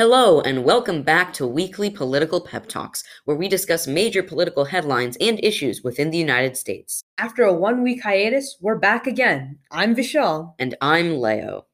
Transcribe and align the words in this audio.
Hello, 0.00 0.40
and 0.40 0.64
welcome 0.64 1.02
back 1.02 1.30
to 1.34 1.46
Weekly 1.46 1.90
Political 1.90 2.40
Pep 2.40 2.66
Talks, 2.68 3.04
where 3.26 3.36
we 3.36 3.48
discuss 3.48 3.86
major 3.86 4.22
political 4.22 4.64
headlines 4.64 5.18
and 5.20 5.38
issues 5.44 5.82
within 5.84 6.10
the 6.10 6.16
United 6.16 6.56
States. 6.56 7.04
After 7.18 7.42
a 7.42 7.52
one 7.52 7.82
week 7.82 8.02
hiatus, 8.02 8.56
we're 8.62 8.78
back 8.78 9.06
again. 9.06 9.58
I'm 9.70 9.94
Vishal. 9.94 10.54
And 10.58 10.74
I'm 10.80 11.20
Leo. 11.20 11.66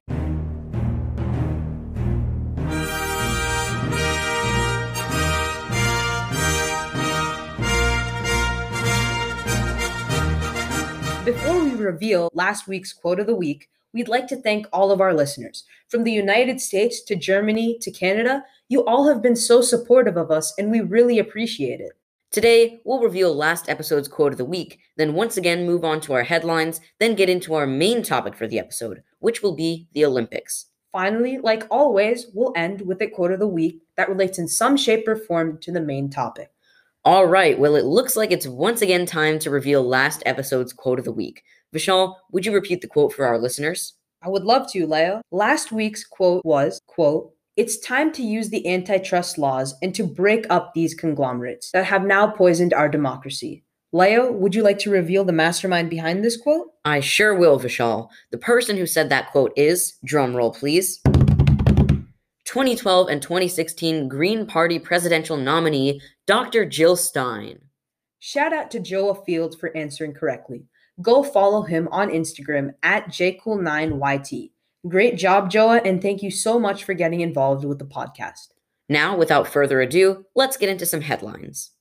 Reveal 11.76 12.30
last 12.34 12.66
week's 12.66 12.92
quote 12.92 13.20
of 13.20 13.26
the 13.26 13.34
week, 13.34 13.68
we'd 13.92 14.08
like 14.08 14.26
to 14.28 14.36
thank 14.36 14.66
all 14.72 14.90
of 14.90 15.00
our 15.00 15.14
listeners. 15.14 15.64
From 15.88 16.04
the 16.04 16.12
United 16.12 16.60
States 16.60 17.02
to 17.04 17.16
Germany 17.16 17.78
to 17.80 17.90
Canada, 17.90 18.44
you 18.68 18.84
all 18.84 19.08
have 19.08 19.22
been 19.22 19.36
so 19.36 19.60
supportive 19.60 20.16
of 20.16 20.30
us, 20.30 20.52
and 20.58 20.70
we 20.70 20.80
really 20.80 21.18
appreciate 21.18 21.80
it. 21.80 21.92
Today, 22.32 22.80
we'll 22.84 23.00
reveal 23.00 23.34
last 23.34 23.68
episode's 23.68 24.08
quote 24.08 24.32
of 24.32 24.38
the 24.38 24.44
week, 24.44 24.80
then 24.96 25.14
once 25.14 25.36
again 25.36 25.64
move 25.64 25.84
on 25.84 26.00
to 26.02 26.12
our 26.12 26.24
headlines, 26.24 26.80
then 26.98 27.14
get 27.14 27.30
into 27.30 27.54
our 27.54 27.66
main 27.66 28.02
topic 28.02 28.34
for 28.34 28.46
the 28.46 28.58
episode, 28.58 29.02
which 29.20 29.42
will 29.42 29.54
be 29.54 29.88
the 29.94 30.04
Olympics. 30.04 30.66
Finally, 30.92 31.38
like 31.38 31.66
always, 31.70 32.26
we'll 32.34 32.52
end 32.56 32.82
with 32.82 33.00
a 33.00 33.06
quote 33.06 33.30
of 33.30 33.38
the 33.38 33.46
week 33.46 33.80
that 33.96 34.08
relates 34.08 34.38
in 34.38 34.48
some 34.48 34.76
shape 34.76 35.06
or 35.06 35.16
form 35.16 35.58
to 35.62 35.72
the 35.72 35.80
main 35.80 36.10
topic. 36.10 36.50
All 37.04 37.26
right, 37.26 37.56
well, 37.56 37.76
it 37.76 37.84
looks 37.84 38.16
like 38.16 38.32
it's 38.32 38.48
once 38.48 38.82
again 38.82 39.06
time 39.06 39.38
to 39.38 39.50
reveal 39.50 39.82
last 39.82 40.24
episode's 40.26 40.72
quote 40.72 40.98
of 40.98 41.04
the 41.04 41.12
week. 41.12 41.44
Vishal, 41.76 42.14
would 42.32 42.46
you 42.46 42.54
repeat 42.54 42.80
the 42.80 42.88
quote 42.88 43.12
for 43.12 43.26
our 43.26 43.38
listeners? 43.38 43.94
I 44.22 44.30
would 44.30 44.44
love 44.44 44.70
to, 44.72 44.86
Leo. 44.86 45.20
Last 45.30 45.72
week's 45.72 46.04
quote 46.04 46.42
was, 46.44 46.80
quote, 46.86 47.32
it's 47.56 47.78
time 47.78 48.12
to 48.12 48.22
use 48.22 48.48
the 48.48 48.66
antitrust 48.66 49.36
laws 49.36 49.74
and 49.82 49.94
to 49.94 50.06
break 50.06 50.46
up 50.48 50.72
these 50.72 50.94
conglomerates 50.94 51.70
that 51.72 51.84
have 51.84 52.04
now 52.04 52.28
poisoned 52.28 52.72
our 52.72 52.88
democracy. 52.88 53.62
Leo, 53.92 54.32
would 54.32 54.54
you 54.54 54.62
like 54.62 54.78
to 54.80 54.90
reveal 54.90 55.24
the 55.24 55.32
mastermind 55.32 55.90
behind 55.90 56.24
this 56.24 56.36
quote? 56.36 56.68
I 56.84 57.00
sure 57.00 57.34
will, 57.34 57.60
Vishal. 57.60 58.08
The 58.30 58.38
person 58.38 58.76
who 58.76 58.86
said 58.86 59.10
that 59.10 59.30
quote 59.30 59.52
is, 59.54 59.94
drumroll 60.06 60.56
please, 60.56 61.00
2012 62.44 63.08
and 63.08 63.20
2016 63.20 64.08
Green 64.08 64.46
Party 64.46 64.78
presidential 64.78 65.36
nominee, 65.36 66.00
Dr. 66.26 66.64
Jill 66.64 66.96
Stein. 66.96 67.58
Shout 68.18 68.54
out 68.54 68.70
to 68.70 68.80
Joa 68.80 69.24
Fields 69.24 69.56
for 69.56 69.76
answering 69.76 70.14
correctly 70.14 70.64
go 71.02 71.22
follow 71.22 71.62
him 71.62 71.88
on 71.90 72.10
Instagram 72.10 72.74
at 72.82 73.08
jcool9yt. 73.08 74.50
Great 74.88 75.16
job, 75.16 75.50
Joa, 75.50 75.80
and 75.84 76.00
thank 76.00 76.22
you 76.22 76.30
so 76.30 76.58
much 76.58 76.84
for 76.84 76.94
getting 76.94 77.20
involved 77.20 77.64
with 77.64 77.78
the 77.78 77.84
podcast. 77.84 78.48
Now, 78.88 79.16
without 79.16 79.48
further 79.48 79.80
ado, 79.80 80.24
let's 80.34 80.56
get 80.56 80.68
into 80.68 80.86
some 80.86 81.00
headlines. 81.00 81.72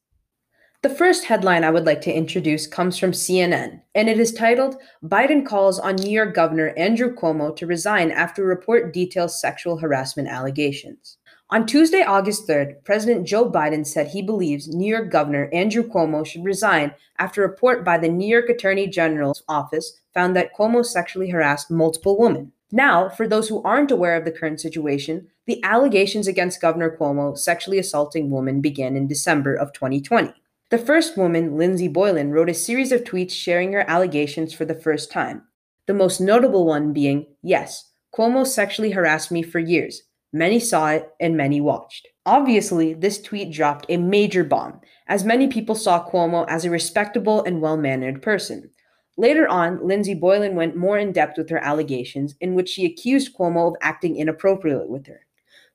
The 0.81 0.89
first 0.89 1.25
headline 1.25 1.63
I 1.63 1.71
would 1.71 1.85
like 1.85 2.01
to 2.01 2.13
introduce 2.13 2.67
comes 2.67 2.97
from 2.97 3.11
CNN, 3.11 3.81
and 3.95 4.07
it 4.07 4.19
is 4.19 4.31
titled 4.33 4.75
Biden 5.03 5.45
calls 5.45 5.79
on 5.79 5.95
New 5.95 6.11
York 6.11 6.35
Governor 6.35 6.73
Andrew 6.77 7.13
Cuomo 7.15 7.55
to 7.55 7.65
resign 7.65 8.11
after 8.11 8.43
report 8.43 8.93
details 8.93 9.41
sexual 9.41 9.77
harassment 9.77 10.27
allegations. 10.27 11.17
On 11.51 11.67
Tuesday, 11.67 12.01
August 12.01 12.47
3rd, 12.47 12.83
President 12.83 13.27
Joe 13.27 13.49
Biden 13.49 13.85
said 13.85 14.07
he 14.07 14.23
believes 14.23 14.67
New 14.67 14.87
York 14.87 15.11
Governor 15.11 15.47
Andrew 15.53 15.83
Cuomo 15.87 16.25
should 16.25 16.43
resign 16.43 16.95
after 17.19 17.43
a 17.43 17.47
report 17.47 17.85
by 17.85 17.99
the 17.99 18.09
New 18.09 18.27
York 18.27 18.49
Attorney 18.49 18.87
General's 18.87 19.43
office 19.47 20.01
found 20.11 20.35
that 20.35 20.55
Cuomo 20.55 20.83
sexually 20.83 21.29
harassed 21.29 21.69
multiple 21.69 22.17
women. 22.17 22.51
Now, 22.71 23.09
for 23.09 23.27
those 23.27 23.47
who 23.47 23.61
aren't 23.61 23.91
aware 23.91 24.15
of 24.15 24.25
the 24.25 24.31
current 24.31 24.59
situation, 24.59 25.27
the 25.45 25.63
allegations 25.63 26.27
against 26.27 26.61
Governor 26.61 26.97
Cuomo 26.97 27.37
sexually 27.37 27.77
assaulting 27.77 28.31
women 28.31 28.59
began 28.59 28.95
in 28.95 29.07
December 29.07 29.53
of 29.53 29.71
2020. 29.71 30.33
The 30.71 30.79
first 30.79 31.15
woman, 31.15 31.57
Lindsey 31.57 31.87
Boylan, 31.87 32.31
wrote 32.31 32.49
a 32.49 32.55
series 32.55 32.91
of 32.91 33.03
tweets 33.03 33.33
sharing 33.33 33.71
her 33.73 33.87
allegations 33.87 34.51
for 34.51 34.65
the 34.65 34.73
first 34.73 35.11
time. 35.11 35.43
The 35.85 35.93
most 35.93 36.19
notable 36.19 36.65
one 36.65 36.91
being, 36.91 37.27
Yes, 37.43 37.91
Cuomo 38.11 38.47
sexually 38.47 38.91
harassed 38.91 39.31
me 39.31 39.43
for 39.43 39.59
years. 39.59 40.01
Many 40.35 40.59
saw 40.59 40.89
it 40.89 41.09
and 41.21 41.37
many 41.37 41.61
watched. 41.61 42.09
Obviously, 42.25 42.93
this 42.93 43.21
tweet 43.21 43.53
dropped 43.53 43.85
a 43.87 43.95
major 43.95 44.43
bomb, 44.43 44.81
as 45.07 45.23
many 45.23 45.47
people 45.47 45.75
saw 45.75 46.05
Cuomo 46.05 46.45
as 46.49 46.65
a 46.65 46.69
respectable 46.69 47.41
and 47.45 47.61
well 47.61 47.77
mannered 47.77 48.21
person. 48.21 48.69
Later 49.15 49.47
on, 49.47 49.79
Lindsey 49.87 50.13
Boylan 50.13 50.55
went 50.55 50.75
more 50.75 50.97
in 50.97 51.13
depth 51.13 51.37
with 51.37 51.49
her 51.51 51.63
allegations, 51.63 52.35
in 52.41 52.53
which 52.53 52.67
she 52.67 52.85
accused 52.85 53.33
Cuomo 53.33 53.69
of 53.69 53.75
acting 53.79 54.17
inappropriately 54.17 54.89
with 54.89 55.07
her. 55.07 55.21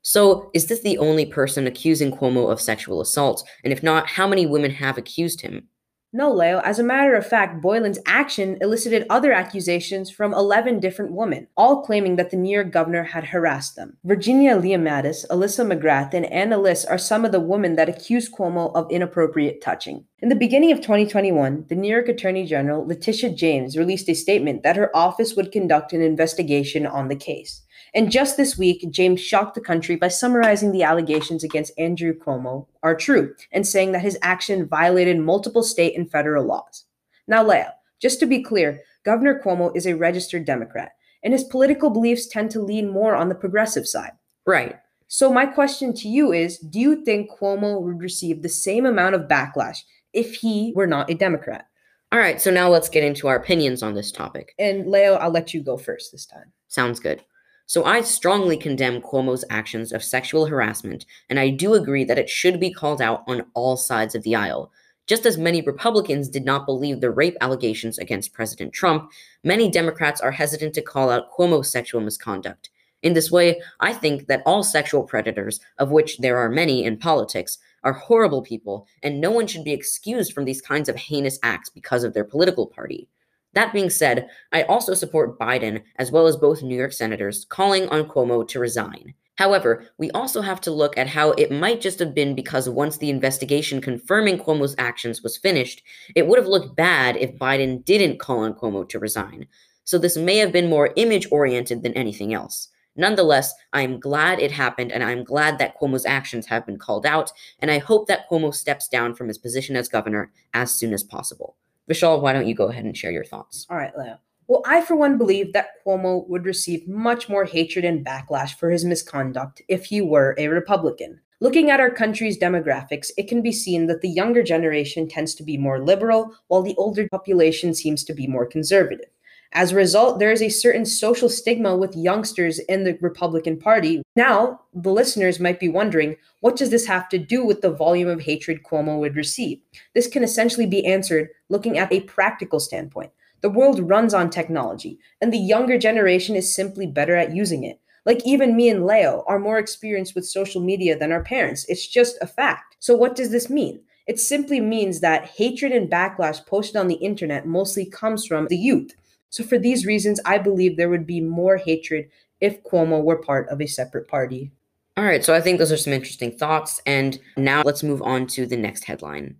So, 0.03 0.51
is 0.53 0.67
this 0.67 0.81
the 0.81 0.99
only 0.99 1.25
person 1.25 1.65
accusing 1.65 2.11
Cuomo 2.11 2.51
of 2.51 2.61
sexual 2.61 3.01
assault? 3.01 3.43
And 3.63 3.73
if 3.73 3.81
not, 3.81 4.05
how 4.05 4.27
many 4.27 4.45
women 4.45 4.69
have 4.69 4.95
accused 4.95 5.41
him? 5.41 5.69
No, 6.13 6.29
Leo. 6.29 6.59
As 6.59 6.77
a 6.77 6.83
matter 6.83 7.15
of 7.15 7.25
fact, 7.25 7.61
Boylan's 7.61 7.99
action 8.05 8.57
elicited 8.59 9.05
other 9.09 9.31
accusations 9.31 10.11
from 10.11 10.33
11 10.33 10.81
different 10.81 11.13
women, 11.13 11.47
all 11.55 11.83
claiming 11.83 12.17
that 12.17 12.31
the 12.31 12.35
New 12.37 12.53
York 12.53 12.69
governor 12.69 13.03
had 13.03 13.23
harassed 13.23 13.77
them. 13.77 13.95
Virginia 14.03 14.57
Limmiatis, 14.57 15.25
Alyssa 15.29 15.65
McGrath, 15.65 16.13
and 16.13 16.25
Anna 16.25 16.57
Liss 16.57 16.83
are 16.83 16.97
some 16.97 17.23
of 17.23 17.31
the 17.31 17.39
women 17.39 17.77
that 17.77 17.87
accused 17.87 18.33
Cuomo 18.33 18.75
of 18.75 18.91
inappropriate 18.91 19.61
touching. 19.61 20.03
In 20.19 20.27
the 20.27 20.35
beginning 20.35 20.73
of 20.73 20.81
2021, 20.81 21.67
the 21.69 21.75
New 21.75 21.89
York 21.89 22.09
Attorney 22.09 22.45
General, 22.45 22.85
Letitia 22.85 23.29
James, 23.29 23.77
released 23.77 24.09
a 24.09 24.13
statement 24.13 24.63
that 24.63 24.75
her 24.75 24.93
office 24.93 25.37
would 25.37 25.53
conduct 25.53 25.93
an 25.93 26.01
investigation 26.01 26.85
on 26.85 27.07
the 27.07 27.15
case. 27.15 27.61
And 27.93 28.11
just 28.11 28.37
this 28.37 28.57
week, 28.57 28.85
James 28.89 29.19
shocked 29.19 29.55
the 29.55 29.61
country 29.61 29.97
by 29.97 30.07
summarizing 30.07 30.71
the 30.71 30.83
allegations 30.83 31.43
against 31.43 31.77
Andrew 31.77 32.13
Cuomo 32.13 32.67
are 32.83 32.95
true 32.95 33.35
and 33.51 33.67
saying 33.67 33.91
that 33.91 34.01
his 34.01 34.17
action 34.21 34.65
violated 34.65 35.19
multiple 35.19 35.63
state 35.63 35.97
and 35.97 36.09
federal 36.09 36.45
laws. 36.45 36.85
Now, 37.27 37.45
Leo, 37.45 37.67
just 38.01 38.19
to 38.21 38.25
be 38.25 38.41
clear, 38.41 38.81
Governor 39.03 39.41
Cuomo 39.43 39.75
is 39.75 39.85
a 39.85 39.95
registered 39.95 40.45
Democrat, 40.45 40.93
and 41.23 41.33
his 41.33 41.43
political 41.43 41.89
beliefs 41.89 42.27
tend 42.27 42.49
to 42.51 42.61
lean 42.61 42.89
more 42.89 43.15
on 43.15 43.29
the 43.29 43.35
progressive 43.35 43.87
side. 43.87 44.11
Right. 44.45 44.77
So, 45.07 45.31
my 45.31 45.45
question 45.45 45.93
to 45.95 46.07
you 46.07 46.31
is 46.31 46.57
Do 46.59 46.79
you 46.79 47.03
think 47.03 47.29
Cuomo 47.29 47.81
would 47.81 47.99
receive 48.01 48.41
the 48.41 48.49
same 48.49 48.85
amount 48.85 49.15
of 49.15 49.27
backlash 49.27 49.79
if 50.13 50.35
he 50.35 50.71
were 50.75 50.87
not 50.87 51.09
a 51.09 51.13
Democrat? 51.13 51.67
All 52.13 52.19
right, 52.19 52.41
so 52.41 52.51
now 52.51 52.69
let's 52.69 52.89
get 52.89 53.03
into 53.03 53.27
our 53.27 53.37
opinions 53.37 53.83
on 53.83 53.93
this 53.93 54.11
topic. 54.11 54.53
And 54.59 54.87
Leo, 54.87 55.13
I'll 55.13 55.31
let 55.31 55.53
you 55.53 55.61
go 55.61 55.77
first 55.77 56.11
this 56.11 56.25
time. 56.25 56.51
Sounds 56.67 56.99
good. 56.99 57.23
So 57.71 57.85
I 57.85 58.01
strongly 58.01 58.57
condemn 58.57 58.99
Cuomo's 58.99 59.45
actions 59.49 59.93
of 59.93 60.03
sexual 60.03 60.45
harassment, 60.45 61.05
and 61.29 61.39
I 61.39 61.51
do 61.51 61.73
agree 61.73 62.03
that 62.03 62.19
it 62.19 62.29
should 62.29 62.59
be 62.59 62.69
called 62.69 63.01
out 63.01 63.23
on 63.27 63.45
all 63.53 63.77
sides 63.77 64.13
of 64.13 64.23
the 64.23 64.35
aisle. 64.35 64.73
Just 65.07 65.25
as 65.25 65.37
many 65.37 65.61
Republicans 65.61 66.27
did 66.27 66.43
not 66.43 66.65
believe 66.65 66.99
the 66.99 67.09
rape 67.09 67.37
allegations 67.39 67.97
against 67.97 68.33
President 68.33 68.73
Trump, 68.73 69.09
many 69.45 69.71
Democrats 69.71 70.19
are 70.19 70.31
hesitant 70.31 70.73
to 70.73 70.81
call 70.81 71.09
out 71.09 71.31
Cuomo's 71.31 71.71
sexual 71.71 72.01
misconduct. 72.01 72.69
In 73.03 73.13
this 73.13 73.31
way, 73.31 73.61
I 73.79 73.93
think 73.93 74.27
that 74.27 74.43
all 74.45 74.63
sexual 74.63 75.03
predators, 75.03 75.61
of 75.77 75.91
which 75.91 76.17
there 76.17 76.39
are 76.39 76.49
many 76.49 76.83
in 76.83 76.97
politics, 76.97 77.57
are 77.85 77.93
horrible 77.93 78.41
people, 78.41 78.85
and 79.01 79.21
no 79.21 79.31
one 79.31 79.47
should 79.47 79.63
be 79.63 79.71
excused 79.71 80.33
from 80.33 80.43
these 80.43 80.61
kinds 80.61 80.89
of 80.89 80.97
heinous 80.97 81.39
acts 81.41 81.69
because 81.69 82.03
of 82.03 82.13
their 82.13 82.25
political 82.25 82.67
party. 82.67 83.07
That 83.53 83.73
being 83.73 83.89
said, 83.89 84.29
I 84.51 84.63
also 84.63 84.93
support 84.93 85.37
Biden, 85.37 85.83
as 85.97 86.11
well 86.11 86.27
as 86.27 86.37
both 86.37 86.63
New 86.63 86.77
York 86.77 86.93
senators, 86.93 87.45
calling 87.49 87.89
on 87.89 88.07
Cuomo 88.07 88.47
to 88.47 88.59
resign. 88.59 89.13
However, 89.35 89.87
we 89.97 90.11
also 90.11 90.41
have 90.41 90.61
to 90.61 90.71
look 90.71 90.97
at 90.97 91.07
how 91.07 91.31
it 91.31 91.51
might 91.51 91.81
just 91.81 91.99
have 91.99 92.13
been 92.13 92.35
because 92.35 92.69
once 92.69 92.97
the 92.97 93.09
investigation 93.09 93.81
confirming 93.81 94.37
Cuomo's 94.37 94.75
actions 94.77 95.23
was 95.23 95.37
finished, 95.37 95.81
it 96.15 96.27
would 96.27 96.37
have 96.37 96.47
looked 96.47 96.75
bad 96.75 97.17
if 97.17 97.37
Biden 97.37 97.83
didn't 97.83 98.19
call 98.19 98.39
on 98.39 98.53
Cuomo 98.53 98.87
to 98.87 98.99
resign. 98.99 99.47
So 99.83 99.97
this 99.97 100.15
may 100.15 100.37
have 100.37 100.51
been 100.51 100.69
more 100.69 100.93
image 100.95 101.27
oriented 101.31 101.81
than 101.81 101.93
anything 101.93 102.33
else. 102.33 102.69
Nonetheless, 102.95 103.53
I 103.73 103.81
am 103.81 103.99
glad 103.99 104.39
it 104.39 104.51
happened, 104.51 104.91
and 104.91 105.03
I 105.03 105.11
am 105.11 105.23
glad 105.23 105.57
that 105.57 105.79
Cuomo's 105.79 106.05
actions 106.05 106.45
have 106.47 106.65
been 106.65 106.77
called 106.77 107.05
out, 107.05 107.31
and 107.59 107.71
I 107.71 107.79
hope 107.79 108.07
that 108.07 108.29
Cuomo 108.29 108.53
steps 108.53 108.87
down 108.87 109.15
from 109.15 109.27
his 109.27 109.37
position 109.37 109.75
as 109.75 109.89
governor 109.89 110.31
as 110.53 110.73
soon 110.73 110.93
as 110.93 111.03
possible. 111.03 111.55
Vishal, 111.89 112.21
why 112.21 112.33
don't 112.33 112.47
you 112.47 112.55
go 112.55 112.67
ahead 112.67 112.85
and 112.85 112.95
share 112.95 113.11
your 113.11 113.23
thoughts? 113.25 113.65
All 113.69 113.77
right, 113.77 113.97
Leo. 113.97 114.17
Well, 114.47 114.63
I, 114.65 114.81
for 114.81 114.95
one, 114.95 115.17
believe 115.17 115.53
that 115.53 115.83
Cuomo 115.85 116.27
would 116.27 116.45
receive 116.45 116.87
much 116.87 117.29
more 117.29 117.45
hatred 117.45 117.85
and 117.85 118.05
backlash 118.05 118.55
for 118.55 118.69
his 118.69 118.83
misconduct 118.83 119.61
if 119.69 119.85
he 119.85 120.01
were 120.01 120.35
a 120.37 120.47
Republican. 120.47 121.21
Looking 121.39 121.71
at 121.71 121.79
our 121.79 121.89
country's 121.89 122.37
demographics, 122.37 123.11
it 123.17 123.27
can 123.27 123.41
be 123.41 123.51
seen 123.51 123.87
that 123.87 124.01
the 124.01 124.09
younger 124.09 124.43
generation 124.43 125.07
tends 125.07 125.33
to 125.35 125.43
be 125.43 125.57
more 125.57 125.83
liberal, 125.83 126.35
while 126.47 126.61
the 126.61 126.75
older 126.77 127.07
population 127.09 127.73
seems 127.73 128.03
to 128.03 128.13
be 128.13 128.27
more 128.27 128.45
conservative. 128.45 129.09
As 129.53 129.71
a 129.71 129.75
result, 129.75 130.19
there 130.19 130.31
is 130.31 130.41
a 130.41 130.49
certain 130.49 130.85
social 130.85 131.27
stigma 131.27 131.75
with 131.75 131.95
youngsters 131.95 132.59
in 132.59 132.85
the 132.85 132.97
Republican 133.01 133.57
Party. 133.57 134.01
Now, 134.15 134.61
the 134.73 134.91
listeners 134.91 135.41
might 135.41 135.59
be 135.59 135.67
wondering 135.67 136.15
what 136.39 136.55
does 136.55 136.69
this 136.69 136.85
have 136.85 137.09
to 137.09 137.17
do 137.17 137.45
with 137.45 137.61
the 137.61 137.73
volume 137.73 138.07
of 138.07 138.21
hatred 138.21 138.63
Cuomo 138.63 138.97
would 138.99 139.17
receive? 139.17 139.59
This 139.93 140.07
can 140.07 140.23
essentially 140.23 140.65
be 140.65 140.85
answered 140.85 141.29
looking 141.49 141.77
at 141.77 141.91
a 141.91 142.01
practical 142.01 142.61
standpoint. 142.61 143.11
The 143.41 143.49
world 143.49 143.79
runs 143.89 144.13
on 144.13 144.29
technology, 144.29 144.99
and 145.19 145.33
the 145.33 145.37
younger 145.37 145.77
generation 145.77 146.35
is 146.35 146.55
simply 146.55 146.87
better 146.87 147.15
at 147.15 147.35
using 147.35 147.63
it. 147.63 147.79
Like 148.05 148.25
even 148.25 148.55
me 148.55 148.69
and 148.69 148.85
Leo 148.85 149.23
are 149.27 149.37
more 149.37 149.59
experienced 149.59 150.15
with 150.15 150.25
social 150.25 150.61
media 150.61 150.97
than 150.97 151.11
our 151.11 151.23
parents. 151.23 151.65
It's 151.67 151.85
just 151.85 152.17
a 152.21 152.27
fact. 152.27 152.77
So 152.79 152.95
what 152.95 153.15
does 153.15 153.31
this 153.31 153.49
mean? 153.49 153.81
It 154.07 154.19
simply 154.19 154.59
means 154.59 154.99
that 155.01 155.25
hatred 155.25 155.71
and 155.71 155.89
backlash 155.89 156.45
posted 156.45 156.77
on 156.77 156.87
the 156.87 156.95
internet 156.95 157.45
mostly 157.45 157.85
comes 157.85 158.25
from 158.25 158.47
the 158.47 158.57
youth. 158.57 158.95
So 159.31 159.43
for 159.43 159.57
these 159.57 159.85
reasons, 159.85 160.19
I 160.25 160.37
believe 160.37 160.77
there 160.77 160.89
would 160.89 161.07
be 161.07 161.21
more 161.21 161.57
hatred 161.57 162.09
if 162.41 162.63
Cuomo 162.63 163.01
were 163.01 163.17
part 163.17 163.49
of 163.49 163.61
a 163.61 163.65
separate 163.65 164.07
party. 164.07 164.51
All 164.97 165.05
right, 165.05 165.23
so 165.23 165.33
I 165.33 165.39
think 165.39 165.57
those 165.57 165.71
are 165.71 165.77
some 165.77 165.93
interesting 165.93 166.37
thoughts. 166.37 166.81
And 166.85 167.17
now 167.37 167.63
let's 167.63 167.81
move 167.81 168.01
on 168.01 168.27
to 168.27 168.45
the 168.45 168.57
next 168.57 168.83
headline. 168.83 169.37